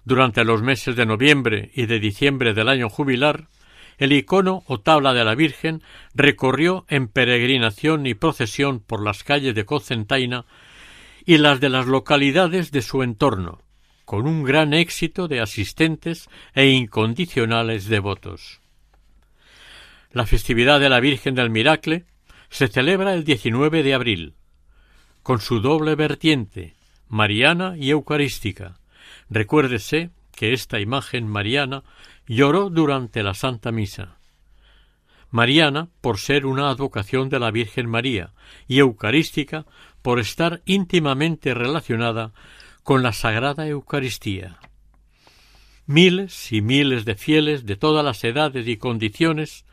Durante 0.05 0.45
los 0.45 0.63
meses 0.63 0.95
de 0.95 1.07
noviembre 1.07 1.71
y 1.75 1.87
de 1.87 1.99
diciembre 1.99 2.53
del 2.53 2.69
año 2.69 2.91
jubilar, 2.91 3.49
el 3.99 4.13
icono 4.13 4.63
o 4.67 4.79
tabla 4.79 5.15
de 5.15 5.25
la 5.25 5.35
Virgen 5.35 5.83
recorrió 6.15 6.85
en 6.89 7.09
peregrinación 7.09 8.07
y 8.07 8.15
procesión 8.15 8.81
por 8.81 9.03
las 9.03 9.25
calles 9.25 9.55
de 9.55 9.65
Cocentaina 9.65 10.45
y 11.25 11.39
las 11.39 11.61
de 11.61 11.71
las 11.71 11.87
localidades 11.87 12.71
de 12.71 12.83
su 12.83 13.03
entorno, 13.03 13.63
con 14.07 14.27
un 14.27 14.45
gran 14.45 14.73
éxito 14.73 15.29
de 15.29 15.41
asistentes 15.41 16.31
e 16.55 16.69
incondicionales 16.69 17.89
devotos. 17.89 18.61
La 20.13 20.25
festividad 20.25 20.81
de 20.81 20.89
la 20.89 21.01
Virgen 21.01 21.35
del 21.35 21.51
Miracle 21.51 22.07
se 22.49 22.69
celebra 22.69 23.13
el 23.13 23.25
19 23.25 23.83
de 23.83 23.95
abril, 23.95 24.35
con 25.25 25.41
su 25.41 25.61
doble 25.61 25.97
vertiente, 25.97 26.77
mariana 27.09 27.75
y 27.77 27.91
eucarística. 27.91 28.79
Recuérdese 29.29 30.11
que 30.37 30.53
esta 30.53 30.79
imagen 30.79 31.27
mariana 31.27 31.83
lloró 32.29 32.71
durante 32.71 33.25
la 33.25 33.35
Santa 33.35 33.73
Misa. 33.73 34.19
mariana 35.31 35.89
por 36.01 36.19
ser 36.19 36.47
una 36.47 36.71
advocación 36.71 37.29
de 37.29 37.41
la 37.41 37.51
Virgen 37.51 37.89
María 37.91 38.33
y 38.69 38.79
eucarística 38.79 39.67
por 40.01 40.21
estar 40.21 40.63
íntimamente 40.65 41.53
relacionada 41.53 42.33
con 42.87 43.03
la 43.03 43.13
Sagrada 43.13 43.67
Eucaristía. 43.67 44.61
Miles 45.87 46.53
y 46.53 46.61
miles 46.61 47.05
de 47.05 47.17
fieles 47.17 47.67
de 47.67 47.75
todas 47.75 48.05
las 48.05 48.23
edades 48.23 48.69
y 48.69 48.77
condiciones, 48.77 49.65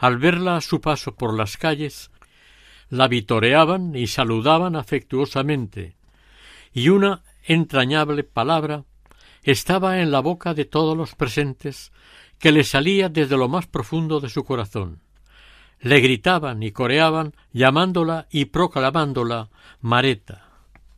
al 0.00 0.18
verla 0.18 0.56
a 0.56 0.60
su 0.60 0.80
paso 0.80 1.14
por 1.14 1.34
las 1.34 1.56
calles, 1.56 2.10
la 2.90 3.06
vitoreaban 3.06 3.94
y 3.94 4.08
saludaban 4.08 4.74
afectuosamente, 4.74 5.94
y 6.72 6.88
una 6.88 7.22
entrañable 7.44 8.24
palabra 8.24 8.82
estaba 9.44 10.00
en 10.00 10.10
la 10.10 10.18
boca 10.18 10.52
de 10.52 10.64
todos 10.64 10.96
los 10.96 11.14
presentes 11.14 11.92
que 12.40 12.50
le 12.50 12.64
salía 12.64 13.08
desde 13.08 13.36
lo 13.36 13.48
más 13.48 13.68
profundo 13.68 14.18
de 14.18 14.30
su 14.30 14.42
corazón. 14.42 15.00
Le 15.78 16.00
gritaban 16.00 16.60
y 16.64 16.72
coreaban 16.72 17.34
llamándola 17.52 18.26
y 18.32 18.46
proclamándola 18.46 19.48
Mareta, 19.80 20.48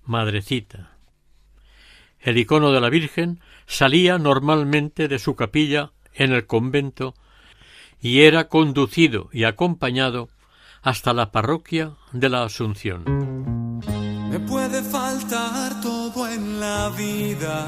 Madrecita. 0.07 0.89
El 2.21 2.37
icono 2.37 2.71
de 2.71 2.81
la 2.81 2.91
Virgen 2.91 3.41
salía 3.66 4.18
normalmente 4.18 5.09
de 5.09 5.18
su 5.18 5.37
capilla 5.37 5.93
en 6.12 6.33
el 6.33 6.47
convento 6.47 7.14
y 8.01 8.21
era 8.21 8.49
conducido 8.49 9.29
y 9.33 9.45
acompañado 9.45 10.29
hasta 10.83 11.12
la 11.12 11.31
parroquia 11.31 11.93
de 12.12 12.29
la 12.29 12.45
Asunción. 12.45 13.05
Me 14.31 14.39
puede 14.41 14.83
faltar 14.83 15.81
todo 15.81 16.29
en 16.29 16.61
la 16.61 16.91
vida. 16.91 17.66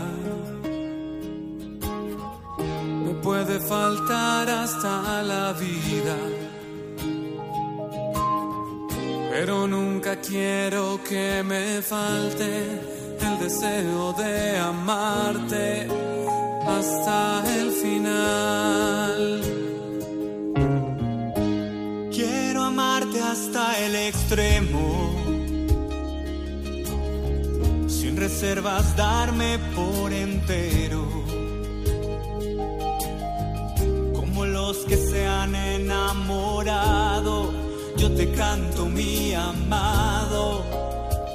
Me 3.05 3.14
puede 3.22 3.59
faltar 3.61 4.48
hasta 4.48 5.22
la 5.22 5.53
vida. 5.55 6.16
Pero 9.35 9.66
nunca 9.66 10.16
quiero 10.16 11.01
que 11.09 11.43
me 11.43 11.80
falte 11.80 12.51
el 13.18 13.39
deseo 13.41 14.12
de 14.12 14.59
amarte 14.59 15.89
hasta 16.66 17.43
el 17.59 17.70
final. 17.72 19.41
Quiero 22.12 22.62
amarte 22.64 23.22
hasta 23.22 23.78
el 23.78 23.97
extremo, 23.97 25.14
sin 27.89 28.18
reservas 28.18 28.95
darme 28.97 29.59
por 29.74 30.12
entero, 30.12 31.09
como 34.12 34.45
los 34.45 34.76
que 34.85 34.99
se 34.99 35.26
han 35.26 35.55
enamorado, 35.55 37.11
te 38.22 38.30
canto 38.34 38.86
mi 38.86 39.34
amado 39.34 40.64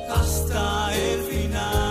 hasta 0.10 0.96
el 0.96 1.20
final. 1.24 1.87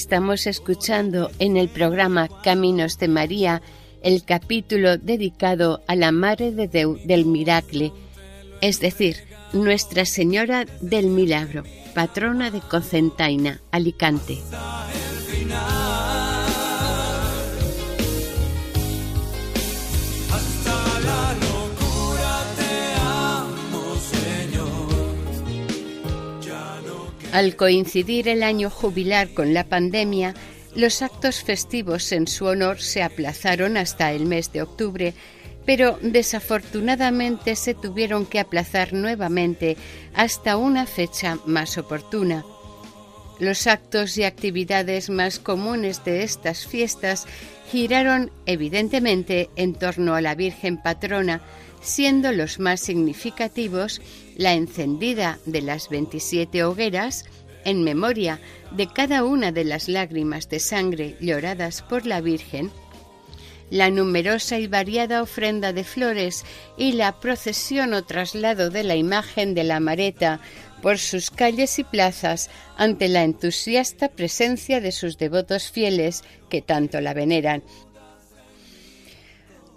Estamos 0.00 0.46
escuchando 0.46 1.30
en 1.40 1.58
el 1.58 1.68
programa 1.68 2.30
Caminos 2.42 2.96
de 2.98 3.06
María 3.06 3.60
el 4.02 4.24
capítulo 4.24 4.96
dedicado 4.96 5.82
a 5.86 5.94
la 5.94 6.10
Madre 6.10 6.52
de 6.52 6.68
Deu 6.68 6.98
del 7.04 7.26
Miracle, 7.26 7.92
es 8.62 8.80
decir, 8.80 9.18
Nuestra 9.52 10.06
Señora 10.06 10.64
del 10.80 11.08
Milagro, 11.08 11.64
patrona 11.94 12.50
de 12.50 12.60
Cocentaina, 12.60 13.60
Alicante. 13.72 14.38
Al 27.32 27.54
coincidir 27.54 28.28
el 28.28 28.42
año 28.42 28.70
jubilar 28.70 29.28
con 29.28 29.54
la 29.54 29.64
pandemia, 29.64 30.34
los 30.74 31.00
actos 31.00 31.44
festivos 31.44 32.10
en 32.10 32.26
su 32.26 32.46
honor 32.46 32.80
se 32.80 33.04
aplazaron 33.04 33.76
hasta 33.76 34.12
el 34.12 34.26
mes 34.26 34.52
de 34.52 34.62
octubre, 34.62 35.14
pero 35.64 35.96
desafortunadamente 36.02 37.54
se 37.54 37.74
tuvieron 37.74 38.26
que 38.26 38.40
aplazar 38.40 38.92
nuevamente 38.92 39.76
hasta 40.14 40.56
una 40.56 40.86
fecha 40.86 41.38
más 41.46 41.78
oportuna. 41.78 42.44
Los 43.38 43.68
actos 43.68 44.18
y 44.18 44.24
actividades 44.24 45.08
más 45.08 45.38
comunes 45.38 46.04
de 46.04 46.24
estas 46.24 46.66
fiestas 46.66 47.26
giraron 47.70 48.32
evidentemente 48.44 49.50
en 49.54 49.74
torno 49.74 50.14
a 50.14 50.20
la 50.20 50.34
Virgen 50.34 50.78
Patrona, 50.82 51.40
siendo 51.80 52.32
los 52.32 52.58
más 52.58 52.80
significativos 52.80 54.00
la 54.36 54.54
encendida 54.54 55.38
de 55.46 55.62
las 55.62 55.88
27 55.88 56.64
hogueras 56.64 57.24
en 57.64 57.84
memoria 57.84 58.40
de 58.70 58.86
cada 58.86 59.24
una 59.24 59.52
de 59.52 59.64
las 59.64 59.88
lágrimas 59.88 60.48
de 60.48 60.60
sangre 60.60 61.16
lloradas 61.20 61.82
por 61.82 62.06
la 62.06 62.20
Virgen, 62.20 62.70
la 63.70 63.90
numerosa 63.90 64.58
y 64.58 64.66
variada 64.66 65.22
ofrenda 65.22 65.72
de 65.72 65.84
flores 65.84 66.44
y 66.76 66.92
la 66.92 67.20
procesión 67.20 67.94
o 67.94 68.02
traslado 68.02 68.70
de 68.70 68.82
la 68.82 68.96
imagen 68.96 69.54
de 69.54 69.64
la 69.64 69.80
Mareta 69.80 70.40
por 70.82 70.98
sus 70.98 71.30
calles 71.30 71.78
y 71.78 71.84
plazas 71.84 72.50
ante 72.76 73.08
la 73.08 73.22
entusiasta 73.22 74.08
presencia 74.08 74.80
de 74.80 74.92
sus 74.92 75.18
devotos 75.18 75.70
fieles 75.70 76.24
que 76.48 76.62
tanto 76.62 77.00
la 77.00 77.14
veneran. 77.14 77.62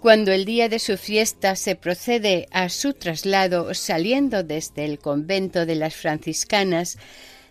Cuando 0.04 0.32
el 0.32 0.44
día 0.44 0.68
de 0.68 0.80
su 0.80 0.98
fiesta 0.98 1.56
se 1.56 1.76
procede 1.76 2.46
a 2.50 2.68
su 2.68 2.92
traslado 2.92 3.72
saliendo 3.72 4.42
desde 4.42 4.84
el 4.84 4.98
convento 4.98 5.64
de 5.64 5.76
las 5.76 5.96
franciscanas, 5.96 6.98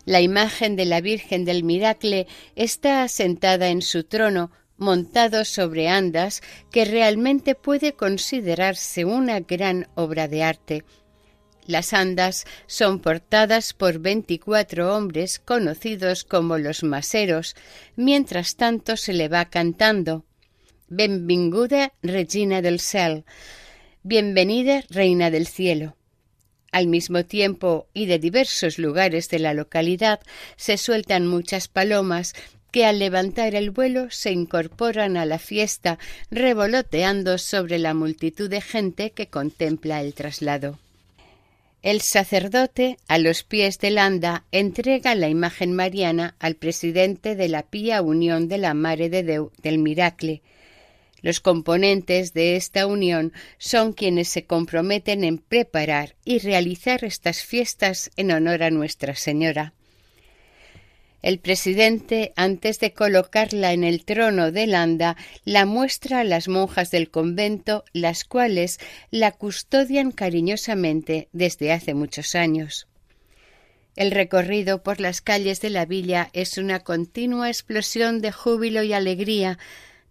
la 0.06 0.22
imagen 0.22 0.76
de 0.76 0.86
la 0.86 1.02
Virgen 1.02 1.46
del 1.46 1.64
Miracle 1.64 2.28
está 2.56 3.02
asentada 3.02 3.70
en 3.70 3.82
su 3.82 4.04
trono, 4.04 4.52
montado 4.78 5.46
sobre 5.46 5.90
andas, 5.90 6.44
que 6.70 6.86
realmente 6.86 7.56
puede 7.56 7.94
considerarse 7.94 9.04
una 9.04 9.40
gran 9.40 9.88
obra 9.96 10.28
de 10.28 10.44
arte. 10.44 10.86
Las 11.66 11.92
andas 11.92 12.46
son 12.68 13.00
portadas 13.00 13.74
por 13.74 13.98
veinticuatro 13.98 14.96
hombres 14.96 15.40
conocidos 15.40 16.24
como 16.24 16.60
los 16.60 16.84
maseros, 16.84 17.56
mientras 17.96 18.58
tanto 18.58 18.96
se 18.96 19.14
le 19.14 19.28
va 19.28 19.46
cantando 19.46 20.24
Benvinguda 20.90 21.94
Regina 22.02 22.62
del 22.62 22.80
Cel, 22.80 23.24
Bienvenida 24.04 24.84
Reina 24.90 25.32
del 25.32 25.48
Cielo. 25.48 25.96
Al 26.72 26.88
mismo 26.88 27.24
tiempo 27.24 27.88
y 27.94 28.06
de 28.06 28.20
diversos 28.20 28.78
lugares 28.78 29.30
de 29.30 29.40
la 29.40 29.54
localidad 29.54 30.20
se 30.58 30.78
sueltan 30.78 31.26
muchas 31.26 31.68
palomas 31.68 32.34
que 32.72 32.86
al 32.86 33.00
levantar 33.00 33.56
el 33.56 33.72
vuelo 33.72 34.10
se 34.10 34.32
incorporan 34.32 35.16
a 35.16 35.26
la 35.26 35.40
fiesta 35.40 36.00
revoloteando 36.32 37.38
sobre 37.38 37.80
la 37.80 37.94
multitud 37.94 38.50
de 38.50 38.62
gente 38.62 39.12
que 39.12 39.28
contempla 39.28 40.02
el 40.02 40.14
traslado. 40.14 40.80
El 41.84 42.02
sacerdote, 42.02 42.98
a 43.08 43.18
los 43.18 43.44
pies 43.44 43.78
del 43.78 43.98
anda, 43.98 44.46
entrega 44.52 45.16
la 45.16 45.30
imagen 45.30 45.74
mariana 45.74 46.36
al 46.40 46.56
presidente 46.56 47.36
de 47.36 47.50
la 47.50 47.64
Pía 47.64 48.02
Unión 48.02 48.48
de 48.48 48.58
la 48.58 48.74
Mare 48.74 49.10
de 49.10 49.24
Deu 49.24 49.52
del 49.62 49.80
Miracle. 49.80 50.42
Los 51.24 51.40
componentes 51.40 52.34
de 52.34 52.58
esta 52.58 52.86
unión 52.86 53.34
son 53.58 53.94
quienes 53.94 54.28
se 54.28 54.46
comprometen 54.46 55.24
en 55.24 55.40
preparar 55.40 56.16
y 56.24 56.38
realizar 56.38 57.04
estas 57.04 57.44
fiestas 57.44 58.12
en 58.18 58.30
honor 58.30 58.62
a 58.62 58.70
Nuestra 58.70 59.16
Señora. 59.16 59.74
El 61.24 61.40
presidente, 61.40 62.34
antes 62.36 62.82
de 62.82 62.92
colocarla 62.92 63.72
en 63.72 63.86
el 63.86 64.04
trono 64.04 64.52
de 64.52 64.68
Landa, 64.68 65.16
la 65.46 65.66
muestra 65.66 66.20
a 66.20 66.24
las 66.26 66.50
monjas 66.50 66.92
del 66.92 67.10
convento, 67.10 67.86
las 67.94 68.26
cuales 68.26 68.82
la 69.10 69.32
custodian 69.32 70.12
cariñosamente 70.12 71.30
desde 71.32 71.72
hace 71.72 71.94
muchos 71.94 72.36
años. 72.36 72.88
El 73.96 74.12
recorrido 74.12 74.84
por 74.84 75.00
las 75.00 75.22
calles 75.22 75.62
de 75.62 75.70
la 75.70 75.86
villa 75.86 76.30
es 76.34 76.58
una 76.58 76.82
continua 76.82 77.48
explosión 77.48 78.20
de 78.20 78.34
júbilo 78.34 78.84
y 78.84 78.92
alegría. 78.92 79.60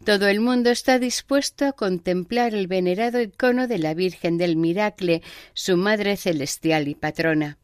Todo 0.05 0.27
el 0.27 0.41
mundo 0.41 0.71
está 0.71 0.99
dispuesto 0.99 1.65
a 1.65 1.73
contemplar 1.73 2.57
el 2.57 2.67
venerado 2.67 3.21
icono 3.21 3.69
de 3.69 3.79
la 3.79 3.95
Virgen 3.95 4.37
del 4.37 4.57
Miracle, 4.57 5.23
su 5.55 5.77
Madre 5.77 6.17
Celestial 6.17 6.89
y 6.89 6.97
patrona. 6.97 7.57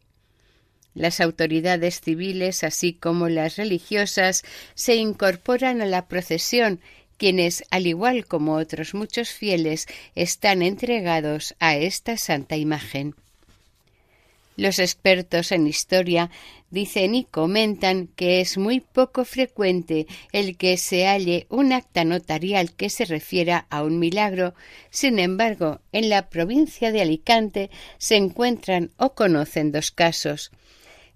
Las 0.94 1.20
autoridades 1.20 2.00
civiles, 2.00 2.62
así 2.62 2.92
como 2.92 3.28
las 3.28 3.56
religiosas, 3.56 4.44
se 4.74 4.94
incorporan 4.94 5.82
a 5.82 5.86
la 5.86 6.06
procesión, 6.06 6.80
quienes, 7.16 7.64
al 7.70 7.88
igual 7.88 8.24
como 8.24 8.54
otros 8.54 8.94
muchos 8.94 9.30
fieles, 9.30 9.86
están 10.14 10.62
entregados 10.62 11.56
a 11.58 11.74
esta 11.74 12.16
santa 12.16 12.56
imagen. 12.56 13.16
Los 14.58 14.80
expertos 14.80 15.52
en 15.52 15.68
historia 15.68 16.30
dicen 16.68 17.14
y 17.14 17.22
comentan 17.22 18.08
que 18.08 18.40
es 18.40 18.58
muy 18.58 18.80
poco 18.80 19.24
frecuente 19.24 20.08
el 20.32 20.56
que 20.56 20.76
se 20.76 21.06
halle 21.06 21.46
un 21.48 21.72
acta 21.72 22.04
notarial 22.04 22.74
que 22.74 22.90
se 22.90 23.04
refiera 23.04 23.68
a 23.70 23.84
un 23.84 24.00
milagro. 24.00 24.54
Sin 24.90 25.20
embargo, 25.20 25.80
en 25.92 26.08
la 26.08 26.28
provincia 26.28 26.90
de 26.90 27.02
Alicante 27.02 27.70
se 27.98 28.16
encuentran 28.16 28.90
o 28.96 29.14
conocen 29.14 29.70
dos 29.70 29.92
casos 29.92 30.50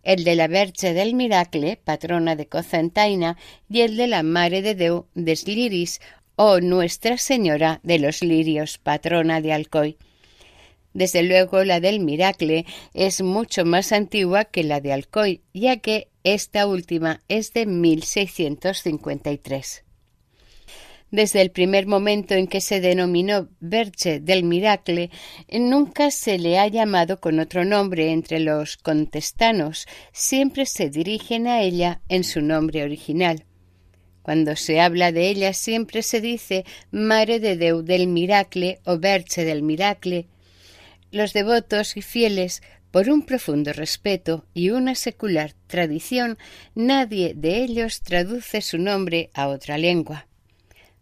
el 0.04 0.22
de 0.24 0.36
la 0.36 0.46
Verge 0.48 0.94
del 0.94 1.14
Miracle, 1.14 1.76
patrona 1.76 2.34
de 2.34 2.46
Cocentaina, 2.46 3.36
y 3.68 3.82
el 3.82 3.96
de 3.96 4.08
la 4.08 4.24
Mare 4.24 4.60
de 4.60 4.74
Deu 4.74 5.06
des 5.14 5.46
Liris, 5.46 6.00
o 6.34 6.60
Nuestra 6.60 7.18
Señora 7.18 7.78
de 7.84 8.00
los 8.00 8.20
Lirios, 8.20 8.78
patrona 8.78 9.40
de 9.40 9.52
Alcoy. 9.52 9.96
Desde 10.94 11.22
luego 11.22 11.64
la 11.64 11.80
del 11.80 12.00
Miracle 12.00 12.66
es 12.94 13.22
mucho 13.22 13.64
más 13.64 13.92
antigua 13.92 14.44
que 14.44 14.64
la 14.64 14.80
de 14.80 14.92
Alcoy, 14.92 15.42
ya 15.54 15.76
que 15.78 16.08
esta 16.24 16.66
última 16.66 17.22
es 17.28 17.52
de 17.52 17.66
1653. 17.66 19.84
Desde 21.12 21.42
el 21.42 21.50
primer 21.50 21.86
momento 21.86 22.34
en 22.34 22.46
que 22.46 22.62
se 22.62 22.80
denominó 22.80 23.50
Verge 23.60 24.18
del 24.18 24.44
Miracle, 24.44 25.10
nunca 25.50 26.10
se 26.10 26.38
le 26.38 26.58
ha 26.58 26.66
llamado 26.68 27.20
con 27.20 27.38
otro 27.38 27.66
nombre 27.66 28.12
entre 28.12 28.40
los 28.40 28.78
contestanos, 28.78 29.86
siempre 30.12 30.64
se 30.64 30.88
dirigen 30.88 31.48
a 31.48 31.60
ella 31.60 32.00
en 32.08 32.24
su 32.24 32.40
nombre 32.40 32.82
original. 32.82 33.44
Cuando 34.22 34.56
se 34.56 34.80
habla 34.80 35.12
de 35.12 35.28
ella 35.28 35.52
siempre 35.52 36.02
se 36.02 36.22
dice 36.22 36.64
Mare 36.90 37.40
de 37.40 37.56
Deu 37.56 37.82
del 37.82 38.06
Miracle 38.06 38.80
o 38.86 38.98
Verge 38.98 39.44
del 39.44 39.62
Miracle. 39.62 40.28
Los 41.12 41.34
devotos 41.34 41.98
y 41.98 42.00
fieles 42.00 42.62
por 42.90 43.10
un 43.10 43.26
profundo 43.26 43.74
respeto 43.74 44.46
y 44.54 44.70
una 44.70 44.94
secular 44.94 45.52
tradición, 45.66 46.38
nadie 46.74 47.34
de 47.36 47.62
ellos 47.62 48.00
traduce 48.00 48.62
su 48.62 48.78
nombre 48.78 49.28
a 49.34 49.48
otra 49.48 49.76
lengua. 49.76 50.26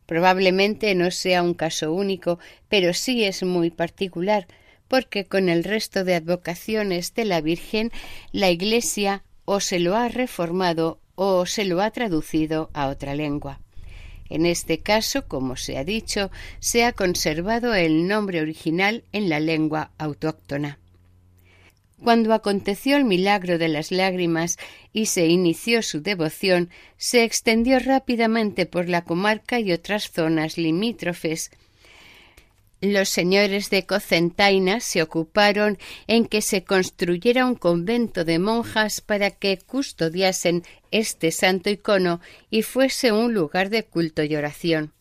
Probablemente 0.07 0.97
no 0.97 1.13
sea 1.13 1.45
un 1.45 1.55
caso 1.55 1.93
único, 1.93 2.41
pero 2.69 2.93
sí 2.93 3.23
es 3.23 3.45
muy 3.45 3.71
particular, 3.71 4.49
porque 4.89 5.27
con 5.27 5.49
el 5.49 5.63
resto 5.63 6.03
de 6.03 6.17
advocaciones 6.17 7.15
de 7.15 7.25
la 7.25 7.41
Virgen, 7.41 7.93
la 8.33 8.51
Iglesia 8.51 9.23
o 9.45 9.61
se 9.61 9.79
lo 9.79 9.95
ha 9.95 10.09
reformado 10.09 10.99
o 11.15 11.47
se 11.47 11.65
lo 11.65 11.81
ha 11.83 11.93
traducido 11.93 12.69
a 12.75 12.89
otra 12.89 13.15
lengua. 13.15 13.61
En 14.31 14.47
este 14.47 14.79
caso, 14.79 15.27
como 15.27 15.57
se 15.57 15.77
ha 15.77 15.85
dicho, 15.85 16.31
se 16.61 16.85
ha 16.85 16.93
conservado 16.93 17.75
el 17.75 18.07
nombre 18.07 18.41
original 18.41 19.05
en 19.13 19.29
la 19.29 19.41
lengua 19.41 19.91
autóctona. 19.99 20.79
Cuando 22.03 22.33
aconteció 22.33 22.97
el 22.97 23.05
milagro 23.05 23.59
de 23.59 23.69
las 23.69 23.91
lágrimas 23.91 24.57
y 24.93 25.07
se 25.07 25.27
inició 25.27 25.83
su 25.83 26.01
devoción, 26.01 26.71
se 26.97 27.25
extendió 27.25 27.79
rápidamente 27.79 28.65
por 28.65 28.89
la 28.89 29.05
comarca 29.05 29.61
y 29.61 29.73
otras 29.73 30.11
zonas 30.11 30.57
limítrofes. 30.57 31.51
Los 32.83 33.11
señores 33.11 33.69
de 33.69 33.85
Cocentaina 33.85 34.81
se 34.81 35.03
ocuparon 35.03 35.77
en 36.07 36.25
que 36.25 36.41
se 36.41 36.65
construyera 36.65 37.45
un 37.45 37.55
convento 37.55 38.25
de 38.25 38.39
monjas 38.39 39.03
para 39.03 39.31
que 39.31 39.59
custodiasen 39.59 40.63
este 40.91 41.31
santo 41.31 41.69
icono 41.69 42.23
y 42.49 42.63
fuese 42.63 43.13
un 43.13 43.35
lugar 43.35 43.69
de 43.69 43.83
culto 43.83 44.23
y 44.23 44.35
oración. 44.35 44.95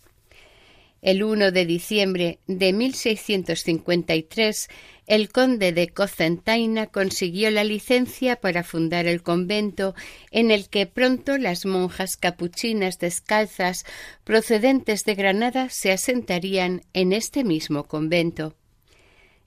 El 1.02 1.24
1 1.24 1.54
de 1.54 1.66
diciembre 1.66 2.40
de 2.48 2.74
1653, 2.74 4.68
el 5.10 5.30
conde 5.30 5.74
de 5.74 5.90
Cocentaina 5.90 6.86
consiguió 6.86 7.50
la 7.50 7.64
licencia 7.64 8.36
para 8.36 8.64
fundar 8.64 9.08
el 9.08 9.24
convento, 9.24 9.96
en 10.30 10.52
el 10.52 10.70
que 10.70 10.86
pronto 10.86 11.40
las 11.40 11.66
monjas 11.66 12.16
capuchinas 12.16 13.00
descalzas 13.00 13.86
procedentes 14.24 15.06
de 15.06 15.16
Granada 15.16 15.70
se 15.72 15.92
asentarían 15.92 16.84
en 16.94 17.12
este 17.12 17.44
mismo 17.44 17.86
convento. 17.86 18.56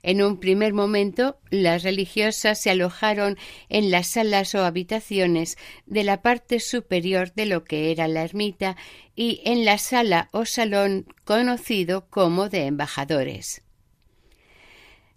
En 0.02 0.20
un 0.20 0.40
primer 0.40 0.72
momento, 0.72 1.38
las 1.50 1.84
religiosas 1.84 2.60
se 2.60 2.70
alojaron 2.70 3.38
en 3.68 3.92
las 3.92 4.08
salas 4.08 4.56
o 4.56 4.64
habitaciones 4.64 5.56
de 5.86 6.02
la 6.02 6.22
parte 6.22 6.58
superior 6.58 7.32
de 7.34 7.46
lo 7.46 7.62
que 7.62 7.92
era 7.92 8.08
la 8.08 8.24
ermita 8.24 8.76
y 9.14 9.42
en 9.44 9.64
la 9.64 9.78
sala 9.78 10.28
o 10.32 10.44
salón 10.44 11.06
conocido 11.24 12.08
como 12.10 12.48
de 12.48 12.66
embajadores. 12.66 13.61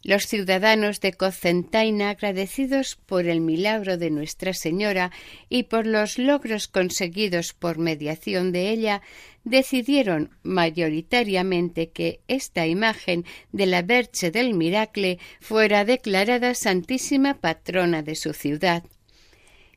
Los 0.06 0.28
ciudadanos 0.28 1.02
de 1.02 1.14
Cocentaina, 1.14 2.12
agradecidos 2.12 2.96
por 3.08 3.26
el 3.26 3.42
milagro 3.42 3.98
de 3.98 4.12
Nuestra 4.12 4.54
Señora 4.54 5.12
y 5.50 5.64
por 5.64 5.88
los 5.88 6.20
logros 6.20 6.68
conseguidos 6.68 7.54
por 7.54 7.80
mediación 7.80 8.52
de 8.52 8.70
ella, 8.70 9.02
decidieron 9.46 10.30
mayoritariamente 10.44 11.90
que 11.90 12.20
esta 12.28 12.68
imagen 12.68 13.26
de 13.52 13.66
la 13.66 13.82
Verche 13.82 14.30
del 14.30 14.54
Miracle 14.54 15.18
fuera 15.42 15.86
declarada 15.86 16.54
Santísima 16.54 17.42
Patrona 17.42 18.04
de 18.04 18.14
su 18.14 18.34
ciudad. 18.34 18.84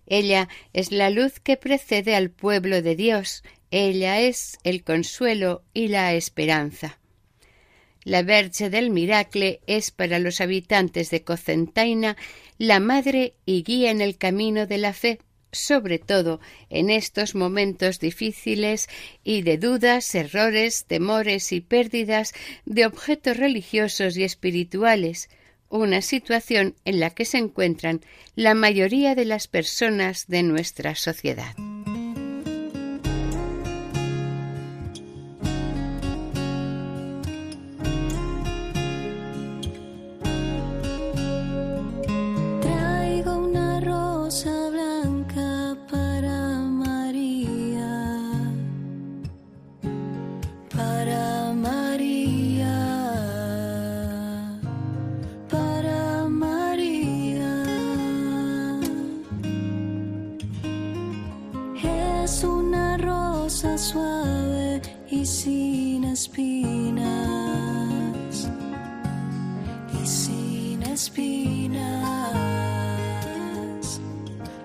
Ella 0.05 0.51
es 0.75 0.93
la 0.93 1.09
luz 1.09 1.41
que 1.41 1.57
precede 1.57 2.15
al 2.15 2.29
pueblo 2.29 2.83
de 2.83 2.97
Dios, 2.97 3.45
ella 3.71 4.21
es 4.21 4.59
el 4.63 4.85
consuelo 4.85 5.63
y 5.73 5.89
la 5.89 6.13
esperanza. 6.13 6.99
La 8.09 8.23
Verge 8.23 8.71
del 8.71 8.89
Miracle 8.89 9.61
es 9.67 9.91
para 9.91 10.19
los 10.19 10.41
habitantes 10.41 11.11
de 11.11 11.25
Cocentaina 11.25 12.17
la 12.57 12.81
madre 12.81 13.35
y 13.45 13.63
guía 13.63 13.91
en 13.91 14.01
el 14.01 14.17
camino 14.17 14.67
de 14.67 14.79
la 14.79 14.95
fe, 14.95 15.19
sobre 15.53 15.99
todo 15.99 16.41
en 16.71 16.89
estos 16.89 17.35
momentos 17.35 18.01
difíciles 18.01 18.89
y 19.25 19.43
de 19.43 19.59
dudas, 19.59 20.15
errores, 20.15 20.87
temores 20.87 21.53
y 21.53 21.61
pérdidas 21.61 22.33
de 22.65 22.87
objetos 22.87 23.37
religiosos 23.37 24.17
y 24.17 24.25
espirituales, 24.25 25.29
una 25.69 26.01
situación 26.01 26.77
en 26.87 27.01
la 27.01 27.11
que 27.11 27.27
se 27.27 27.37
encuentran 27.37 28.01
la 28.37 28.55
mayoría 28.55 29.15
de 29.17 29.27
las 29.27 29.49
personas 29.49 30.29
de 30.29 30.45
nuestra 30.45 30.95
sociedad. 30.95 31.55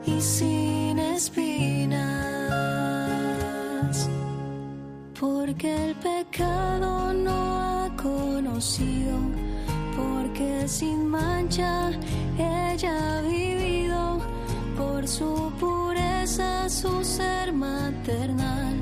Y 0.06 0.20
sin 0.20 0.98
espinas. 0.98 2.00
Por 5.20 5.44
porque 5.54 5.76
el 5.86 5.96
pecado 5.96 7.14
no 7.14 7.60
ha 7.60 7.96
conocido, 7.96 9.16
porque 9.96 10.68
sin 10.68 11.06
mancha 11.08 11.92
ella 12.40 13.20
ha 13.20 13.22
vivido, 13.22 14.20
por 14.76 15.08
su 15.08 15.52
pureza, 15.60 16.68
su 16.68 17.04
ser 17.04 17.54
maternal, 17.54 18.76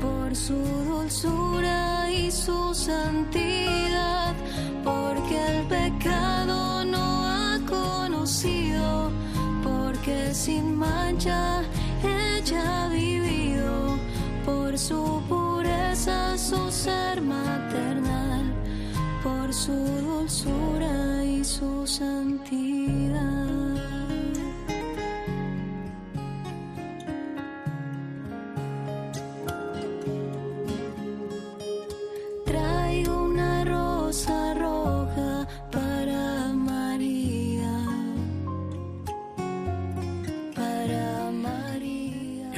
por 0.00 0.34
su 0.34 0.54
dulzura 0.54 2.10
y 2.10 2.30
su 2.30 2.74
santidad, 2.74 3.89
porque 10.10 10.34
sin 10.34 10.76
mancha 10.76 11.62
ella 12.02 12.84
ha 12.84 12.88
vivido 12.88 13.98
por 14.44 14.76
su 14.78 15.22
pureza, 15.28 16.36
su 16.36 16.70
ser 16.70 17.20
maternal, 17.22 18.52
por 19.22 19.52
su 19.52 19.72
dulzura 19.72 21.24
y 21.24 21.44
su 21.44 21.86
santidad. 21.86 22.29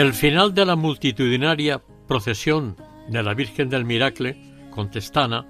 El 0.02 0.14
final 0.14 0.52
de 0.52 0.66
la 0.66 0.74
multitudinaria 0.74 1.80
procesión 2.08 2.76
de 3.08 3.22
la 3.22 3.34
Virgen 3.34 3.68
del 3.68 3.84
Miracle, 3.84 4.36
contestana, 4.72 5.46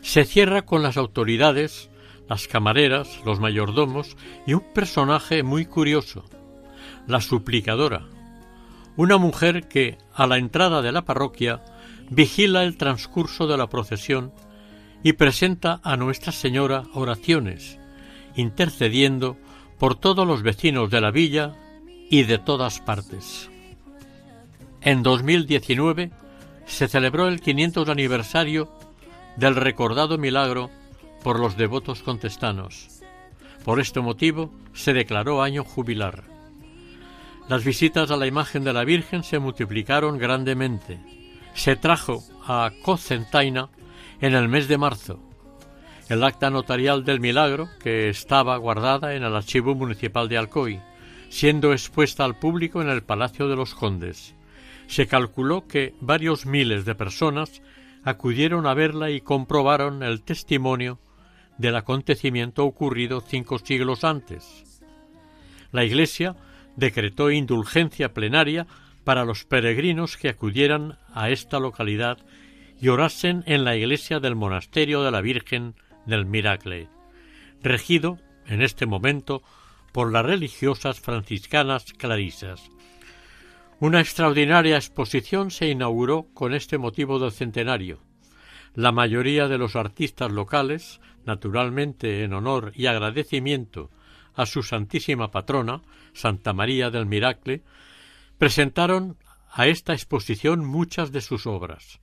se 0.00 0.24
cierra 0.24 0.62
con 0.62 0.82
las 0.82 0.96
autoridades, 0.96 1.90
las 2.28 2.48
camareras, 2.48 3.20
los 3.24 3.38
mayordomos 3.38 4.16
y 4.48 4.54
un 4.54 4.64
personaje 4.74 5.44
muy 5.44 5.66
curioso, 5.66 6.24
la 7.06 7.20
suplicadora, 7.20 8.02
una 8.96 9.16
mujer 9.16 9.68
que, 9.68 9.96
a 10.12 10.26
la 10.26 10.38
entrada 10.38 10.82
de 10.82 10.90
la 10.90 11.04
parroquia, 11.04 11.62
vigila 12.10 12.64
el 12.64 12.76
transcurso 12.76 13.46
de 13.46 13.56
la 13.56 13.68
procesión 13.68 14.32
y 15.04 15.12
presenta 15.12 15.80
a 15.84 15.96
Nuestra 15.96 16.32
Señora 16.32 16.82
oraciones, 16.94 17.78
intercediendo 18.34 19.36
por 19.78 19.94
todos 19.94 20.26
los 20.26 20.42
vecinos 20.42 20.90
de 20.90 21.00
la 21.00 21.12
villa 21.12 21.54
y 22.10 22.24
de 22.24 22.38
todas 22.38 22.80
partes. 22.80 23.53
En 24.84 25.02
2019 25.02 26.10
se 26.66 26.88
celebró 26.88 27.26
el 27.28 27.40
500 27.40 27.88
aniversario 27.88 28.70
del 29.34 29.56
recordado 29.56 30.18
milagro 30.18 30.70
por 31.22 31.40
los 31.40 31.56
devotos 31.56 32.02
contestanos. 32.02 33.00
Por 33.64 33.80
este 33.80 34.00
motivo 34.00 34.52
se 34.74 34.92
declaró 34.92 35.42
año 35.42 35.64
jubilar. 35.64 36.24
Las 37.48 37.64
visitas 37.64 38.10
a 38.10 38.18
la 38.18 38.26
imagen 38.26 38.62
de 38.62 38.74
la 38.74 38.84
Virgen 38.84 39.24
se 39.24 39.38
multiplicaron 39.38 40.18
grandemente. 40.18 41.00
Se 41.54 41.76
trajo 41.76 42.22
a 42.46 42.70
Cocentaina 42.82 43.70
en 44.20 44.34
el 44.34 44.48
mes 44.48 44.68
de 44.68 44.76
marzo. 44.76 45.18
El 46.10 46.22
acta 46.22 46.50
notarial 46.50 47.06
del 47.06 47.20
milagro, 47.20 47.70
que 47.82 48.10
estaba 48.10 48.58
guardada 48.58 49.14
en 49.14 49.22
el 49.22 49.34
archivo 49.34 49.74
municipal 49.74 50.28
de 50.28 50.36
Alcoy, 50.36 50.78
siendo 51.30 51.72
expuesta 51.72 52.26
al 52.26 52.38
público 52.38 52.82
en 52.82 52.90
el 52.90 53.02
Palacio 53.02 53.48
de 53.48 53.56
los 53.56 53.74
Condes. 53.74 54.34
Se 54.86 55.06
calculó 55.06 55.66
que 55.66 55.94
varios 56.00 56.46
miles 56.46 56.84
de 56.84 56.94
personas 56.94 57.62
acudieron 58.04 58.66
a 58.66 58.74
verla 58.74 59.10
y 59.10 59.20
comprobaron 59.20 60.02
el 60.02 60.22
testimonio 60.22 60.98
del 61.58 61.76
acontecimiento 61.76 62.64
ocurrido 62.64 63.20
cinco 63.20 63.58
siglos 63.58 64.04
antes. 64.04 64.64
La 65.72 65.84
Iglesia 65.84 66.36
decretó 66.76 67.30
indulgencia 67.30 68.12
plenaria 68.12 68.66
para 69.04 69.24
los 69.24 69.44
peregrinos 69.44 70.16
que 70.16 70.28
acudieran 70.28 70.98
a 71.12 71.30
esta 71.30 71.60
localidad 71.60 72.18
y 72.80 72.88
orasen 72.88 73.44
en 73.46 73.64
la 73.64 73.76
iglesia 73.76 74.18
del 74.20 74.34
monasterio 74.34 75.02
de 75.02 75.10
la 75.10 75.20
Virgen 75.20 75.74
del 76.06 76.26
Miracle, 76.26 76.88
regido 77.62 78.18
en 78.46 78.62
este 78.62 78.86
momento 78.86 79.42
por 79.92 80.12
las 80.12 80.26
religiosas 80.26 81.00
franciscanas 81.00 81.92
clarisas. 81.92 82.70
Una 83.80 84.00
extraordinaria 84.00 84.76
exposición 84.76 85.50
se 85.50 85.68
inauguró 85.68 86.28
con 86.32 86.54
este 86.54 86.78
motivo 86.78 87.18
del 87.18 87.32
centenario. 87.32 88.00
La 88.74 88.92
mayoría 88.92 89.48
de 89.48 89.58
los 89.58 89.74
artistas 89.74 90.30
locales, 90.30 91.00
naturalmente 91.26 92.22
en 92.22 92.34
honor 92.34 92.72
y 92.76 92.86
agradecimiento 92.86 93.90
a 94.34 94.46
su 94.46 94.62
Santísima 94.62 95.30
Patrona, 95.30 95.82
Santa 96.12 96.52
María 96.52 96.90
del 96.90 97.06
Miracle, 97.06 97.62
presentaron 98.38 99.16
a 99.50 99.66
esta 99.66 99.92
exposición 99.92 100.64
muchas 100.64 101.10
de 101.10 101.20
sus 101.20 101.46
obras. 101.46 102.00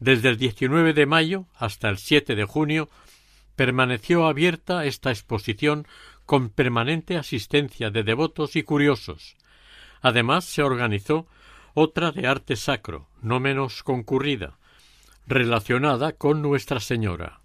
Desde 0.00 0.28
el 0.28 0.36
19 0.36 0.92
de 0.92 1.06
mayo 1.06 1.46
hasta 1.56 1.88
el 1.88 1.98
7 1.98 2.34
de 2.34 2.44
junio 2.44 2.88
permaneció 3.56 4.26
abierta 4.26 4.84
esta 4.84 5.10
exposición 5.10 5.86
con 6.26 6.50
permanente 6.50 7.16
asistencia 7.16 7.90
de 7.90 8.02
devotos 8.02 8.56
y 8.56 8.62
curiosos. 8.62 9.36
Además 10.00 10.44
se 10.44 10.62
organizó 10.62 11.26
otra 11.74 12.12
de 12.12 12.26
arte 12.26 12.56
sacro, 12.56 13.08
no 13.22 13.40
menos 13.40 13.82
concurrida, 13.82 14.58
relacionada 15.26 16.12
con 16.12 16.42
Nuestra 16.42 16.80
Señora. 16.80 17.40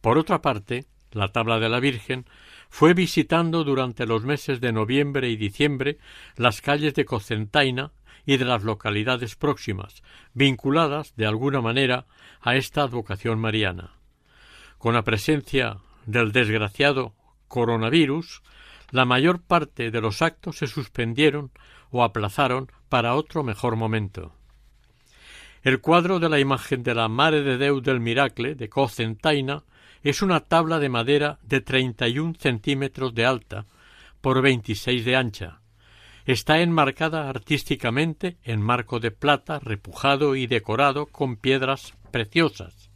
Por 0.00 0.18
otra 0.18 0.40
parte, 0.40 0.86
la 1.12 1.28
tabla 1.28 1.58
de 1.58 1.68
la 1.68 1.80
Virgen 1.80 2.26
fue 2.68 2.94
visitando 2.94 3.64
durante 3.64 4.06
los 4.06 4.24
meses 4.24 4.60
de 4.60 4.72
noviembre 4.72 5.28
y 5.30 5.36
diciembre 5.36 5.98
las 6.36 6.60
calles 6.60 6.94
de 6.94 7.04
Cocentaina 7.04 7.92
y 8.24 8.36
de 8.36 8.44
las 8.44 8.64
localidades 8.64 9.36
próximas, 9.36 10.02
vinculadas 10.34 11.14
de 11.16 11.26
alguna 11.26 11.60
manera 11.60 12.06
a 12.40 12.56
esta 12.56 12.82
advocación 12.82 13.38
mariana. 13.38 13.92
Con 14.78 14.94
la 14.94 15.04
presencia 15.04 15.78
del 16.06 16.32
desgraciado 16.32 17.14
coronavirus, 17.48 18.42
la 18.90 19.04
mayor 19.04 19.40
parte 19.40 19.90
de 19.90 20.00
los 20.00 20.22
actos 20.22 20.58
se 20.58 20.66
suspendieron 20.66 21.50
o 21.90 22.04
aplazaron 22.04 22.70
para 22.88 23.14
otro 23.14 23.42
mejor 23.42 23.76
momento. 23.76 24.32
El 25.62 25.80
cuadro 25.80 26.20
de 26.20 26.28
la 26.28 26.38
imagen 26.38 26.82
de 26.82 26.94
la 26.94 27.08
Mare 27.08 27.42
de 27.42 27.58
Déu 27.58 27.80
del 27.80 27.98
Miracle 27.98 28.54
de 28.54 28.68
Cocentaina 28.68 29.64
es 30.02 30.22
una 30.22 30.40
tabla 30.40 30.78
de 30.78 30.88
madera 30.88 31.40
de 31.42 31.60
31 31.60 32.34
centímetros 32.38 33.14
de 33.14 33.26
alta 33.26 33.66
por 34.20 34.42
26 34.42 35.04
de 35.04 35.16
ancha. 35.16 35.60
Está 36.24 36.60
enmarcada 36.60 37.28
artísticamente 37.28 38.36
en 38.44 38.60
marco 38.60 39.00
de 39.00 39.10
plata 39.10 39.58
repujado 39.58 40.36
y 40.36 40.46
decorado 40.46 41.06
con 41.06 41.36
piedras 41.36 41.94
preciosas. 42.12 42.90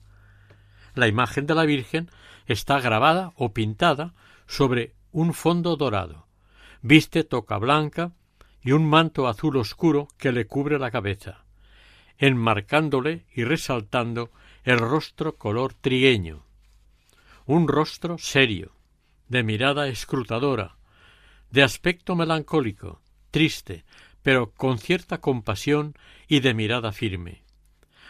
La 0.95 1.09
imagen 1.09 1.47
de 1.47 1.55
la 1.55 1.65
Virgen 1.65 2.09
está 2.47 2.81
grabada 2.81 3.33
o 3.37 3.53
pintada 3.53 4.15
sobre 4.47 4.95
un 5.13 5.35
fondo 5.35 5.77
dorado. 5.77 6.27
Viste 6.83 7.25
toca 7.25 7.59
blanca 7.59 8.13
y 8.63 8.73
un 8.73 8.89
manto 8.89 9.29
azul 9.29 9.57
oscuro 9.57 10.09
que 10.19 10.33
le 10.33 10.47
cubre 10.47 10.79
la 10.79 10.91
cabeza, 10.91 11.45
enmarcándole 12.19 13.25
y 13.35 13.45
resaltando 13.45 14.31
el 14.65 14.79
rostro 14.79 15.37
color 15.37 15.75
trigueño 15.75 16.45
un 17.51 17.67
rostro 17.67 18.17
serio, 18.17 18.71
de 19.27 19.43
mirada 19.43 19.89
escrutadora, 19.89 20.77
de 21.51 21.65
aspecto 21.65 22.15
melancólico, 22.15 23.01
triste, 23.33 23.85
pero 24.23 24.53
con 24.53 24.79
cierta 24.79 25.19
compasión 25.19 25.95
y 26.29 26.41
de 26.41 26.55
mirada 26.55 26.93
firme. 26.93 27.43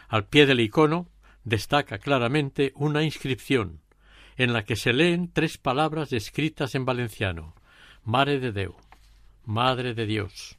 Al 0.09 0.27
pie 0.27 0.45
del 0.45 0.61
icono 0.61 1.09
destaca 1.45 1.97
claramente 1.97 2.73
una 2.75 3.03
inscripción, 3.03 3.81
en 4.41 4.55
la 4.55 4.65
que 4.65 4.75
se 4.75 4.95
leen 4.95 5.31
tres 5.31 5.59
palabras 5.59 6.15
escritas 6.15 6.75
en 6.75 6.87
valenciano 6.87 7.55
Mare 8.05 8.41
de 8.41 8.53
Deu, 8.53 8.75
Madre 9.45 9.93
de 9.93 10.07
Dios. 10.07 10.57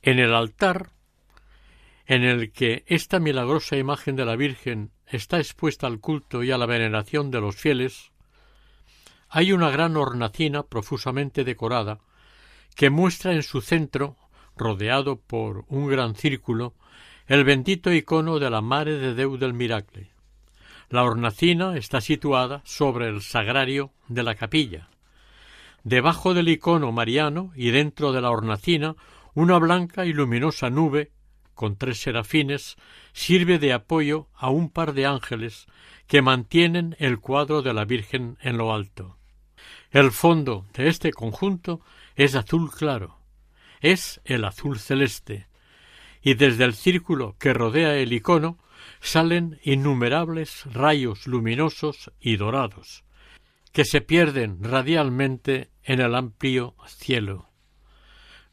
En 0.00 0.20
el 0.20 0.32
altar, 0.32 0.90
en 2.06 2.22
el 2.22 2.52
que 2.52 2.84
esta 2.86 3.18
milagrosa 3.18 3.76
imagen 3.76 4.14
de 4.14 4.24
la 4.24 4.36
Virgen 4.36 4.92
está 5.08 5.38
expuesta 5.38 5.88
al 5.88 5.98
culto 5.98 6.44
y 6.44 6.52
a 6.52 6.56
la 6.56 6.66
veneración 6.66 7.32
de 7.32 7.40
los 7.40 7.56
fieles, 7.56 8.12
hay 9.28 9.50
una 9.50 9.70
gran 9.70 9.96
hornacina 9.96 10.62
profusamente 10.62 11.42
decorada 11.42 11.98
que 12.76 12.90
muestra 12.90 13.32
en 13.32 13.42
su 13.42 13.60
centro, 13.60 14.16
rodeado 14.56 15.16
por 15.16 15.64
un 15.66 15.88
gran 15.88 16.14
círculo, 16.14 16.74
el 17.26 17.42
bendito 17.42 17.92
icono 17.92 18.38
de 18.38 18.50
la 18.50 18.60
Mare 18.60 18.98
de 18.98 19.14
Deu 19.14 19.36
del 19.36 19.52
Miracle. 19.52 20.12
La 20.90 21.04
hornacina 21.04 21.76
está 21.76 22.00
situada 22.00 22.62
sobre 22.64 23.08
el 23.08 23.20
sagrario 23.20 23.92
de 24.08 24.22
la 24.22 24.34
capilla. 24.34 24.88
Debajo 25.84 26.34
del 26.34 26.48
icono 26.48 26.92
mariano 26.92 27.52
y 27.54 27.70
dentro 27.70 28.12
de 28.12 28.20
la 28.20 28.30
hornacina 28.30 28.96
una 29.34 29.58
blanca 29.58 30.06
y 30.06 30.12
luminosa 30.12 30.70
nube 30.70 31.12
con 31.58 31.76
tres 31.76 32.00
serafines, 32.00 32.76
sirve 33.12 33.58
de 33.58 33.72
apoyo 33.72 34.28
a 34.34 34.48
un 34.48 34.70
par 34.70 34.92
de 34.92 35.06
ángeles 35.06 35.66
que 36.06 36.22
mantienen 36.22 36.94
el 37.00 37.18
cuadro 37.18 37.62
de 37.62 37.74
la 37.74 37.84
Virgen 37.84 38.38
en 38.40 38.56
lo 38.56 38.72
alto. 38.72 39.18
El 39.90 40.12
fondo 40.12 40.66
de 40.74 40.88
este 40.88 41.12
conjunto 41.12 41.80
es 42.14 42.36
azul 42.36 42.70
claro, 42.70 43.18
es 43.80 44.20
el 44.24 44.44
azul 44.44 44.78
celeste, 44.78 45.48
y 46.22 46.34
desde 46.34 46.62
el 46.62 46.74
círculo 46.74 47.34
que 47.40 47.52
rodea 47.52 47.96
el 47.96 48.12
icono 48.12 48.58
salen 49.00 49.58
innumerables 49.62 50.64
rayos 50.72 51.26
luminosos 51.26 52.12
y 52.20 52.36
dorados, 52.36 53.04
que 53.72 53.84
se 53.84 54.00
pierden 54.00 54.62
radialmente 54.62 55.70
en 55.82 56.00
el 56.00 56.14
amplio 56.14 56.74
cielo, 56.86 57.48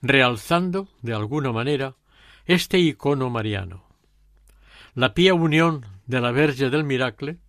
realzando, 0.02 0.89
de 1.02 1.14
alguna 1.14 1.52
manera, 1.52 1.96
este 2.46 2.80
icono 2.80 3.30
mariano. 3.30 3.86
La 4.93 5.14
pía 5.14 5.34
unión 5.34 5.86
de 6.06 6.22
la 6.22 6.32
Verge 6.32 6.70
del 6.70 6.84
Miracle, 6.84 7.39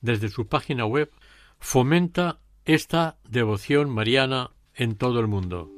desde 0.00 0.28
su 0.28 0.46
página 0.46 0.86
web, 0.86 1.10
fomenta 1.58 2.38
esta 2.64 3.16
devoción 3.28 3.90
mariana 3.90 4.50
en 4.74 4.94
todo 4.96 5.20
el 5.20 5.26
mundo. 5.26 5.77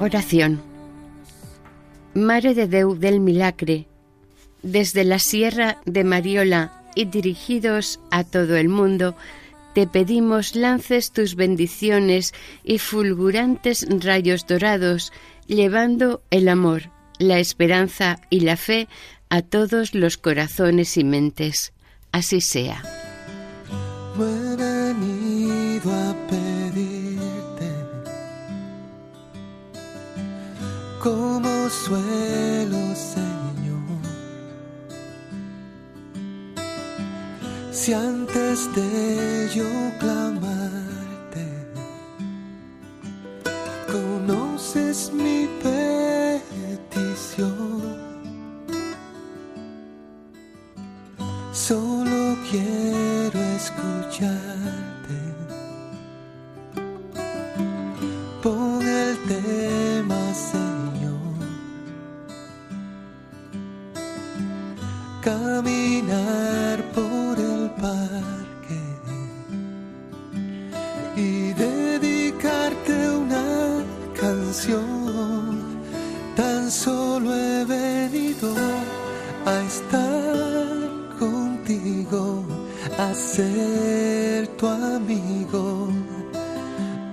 Oración. 0.00 0.62
Mare 2.14 2.54
de 2.54 2.66
Déu 2.66 2.94
del 2.94 3.18
Milagre, 3.20 3.86
desde 4.62 5.02
la 5.04 5.18
Sierra 5.18 5.78
de 5.86 6.04
Mariola 6.04 6.84
y 6.94 7.06
dirigidos 7.06 8.00
a 8.10 8.22
todo 8.24 8.56
el 8.56 8.68
mundo, 8.68 9.16
te 9.74 9.86
pedimos 9.86 10.54
lances 10.54 11.12
tus 11.12 11.34
bendiciones 11.34 12.32
y 12.64 12.78
fulgurantes 12.78 13.86
rayos 13.88 14.46
dorados, 14.46 15.12
llevando 15.46 16.22
el 16.30 16.48
amor, 16.48 16.90
la 17.18 17.38
esperanza 17.38 18.20
y 18.30 18.40
la 18.40 18.56
fe 18.56 18.88
a 19.30 19.42
todos 19.42 19.94
los 19.94 20.16
corazones 20.16 20.96
y 20.96 21.04
mentes. 21.04 21.72
Así 22.12 22.40
sea. 22.40 22.82
Como 31.02 31.68
suelo, 31.68 32.94
Señor. 32.94 33.38
Si 37.70 37.92
antes 37.92 38.72
de 38.74 39.48
yo 39.54 39.64
clamarte, 39.98 41.46
conoces 43.90 45.12
mi 45.12 45.48
petición. 46.92 47.48
Solo 51.52 52.36
quiero 52.50 53.38
escucharte. 53.56 55.18
Pon 58.42 58.82
el 58.82 59.16
tema. 59.28 60.18
Caminar 65.22 66.82
por 66.94 67.38
el 67.38 67.70
parque 67.72 68.80
y 71.16 71.52
dedicarte 71.52 73.10
una 73.10 73.82
canción. 74.18 75.82
Tan 76.36 76.70
solo 76.70 77.34
he 77.34 77.64
venido 77.64 78.54
a 79.44 79.60
estar 79.62 81.18
contigo, 81.18 82.44
a 82.96 83.12
ser 83.12 84.46
tu 84.56 84.68
amigo, 84.68 85.88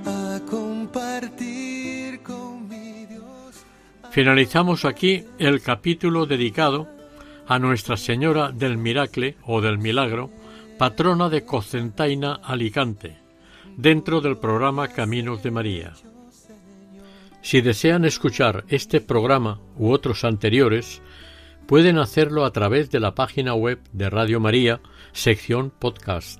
a 0.05 0.39
compartir 0.47 2.21
con 2.21 2.69
mi 2.69 3.07
Dios. 3.07 3.65
Finalizamos 4.11 4.85
aquí 4.85 5.25
el 5.39 5.61
capítulo 5.61 6.27
dedicado 6.27 6.94
a 7.47 7.59
Nuestra 7.59 7.97
Señora 7.97 8.51
del 8.51 8.77
Miracle 8.77 9.37
o 9.43 9.61
del 9.61 9.77
Milagro, 9.77 10.31
patrona 10.77 11.29
de 11.29 11.45
Cocentaina, 11.45 12.33
Alicante, 12.43 13.17
dentro 13.77 14.21
del 14.21 14.37
programa 14.37 14.87
Caminos 14.87 15.43
de 15.43 15.51
María. 15.51 15.93
Si 17.41 17.61
desean 17.61 18.05
escuchar 18.05 18.65
este 18.69 19.01
programa 19.01 19.59
u 19.77 19.91
otros 19.91 20.23
anteriores, 20.23 21.01
pueden 21.67 21.97
hacerlo 21.97 22.45
a 22.45 22.51
través 22.51 22.89
de 22.89 22.99
la 22.99 23.13
página 23.13 23.53
web 23.53 23.79
de 23.93 24.09
Radio 24.09 24.39
María, 24.39 24.81
sección 25.13 25.71
podcast. 25.71 26.39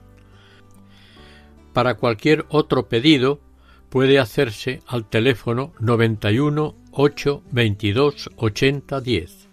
Para 1.74 1.95
cualquier 1.97 2.45
otro 2.49 2.89
pedido, 2.89 3.39
puede 3.89 4.18
hacerse 4.18 4.82
al 4.88 5.08
teléfono 5.08 5.74
91 5.80 6.76
8 6.91 7.43
22 7.51 8.30
80 8.36 9.01
10. 9.01 9.49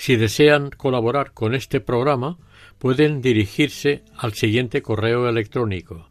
Si 0.00 0.16
desean 0.16 0.70
colaborar 0.70 1.32
con 1.32 1.54
este 1.54 1.80
programa, 1.82 2.38
pueden 2.78 3.20
dirigirse 3.20 4.02
al 4.16 4.32
siguiente 4.32 4.80
correo 4.80 5.28
electrónico 5.28 6.08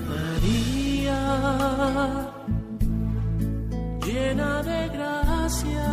María, 0.09 1.12
llena 4.07 4.62
de 4.62 4.89
gracia, 4.89 5.87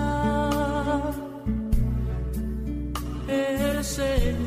el 3.27 3.83
Señor 3.83 4.46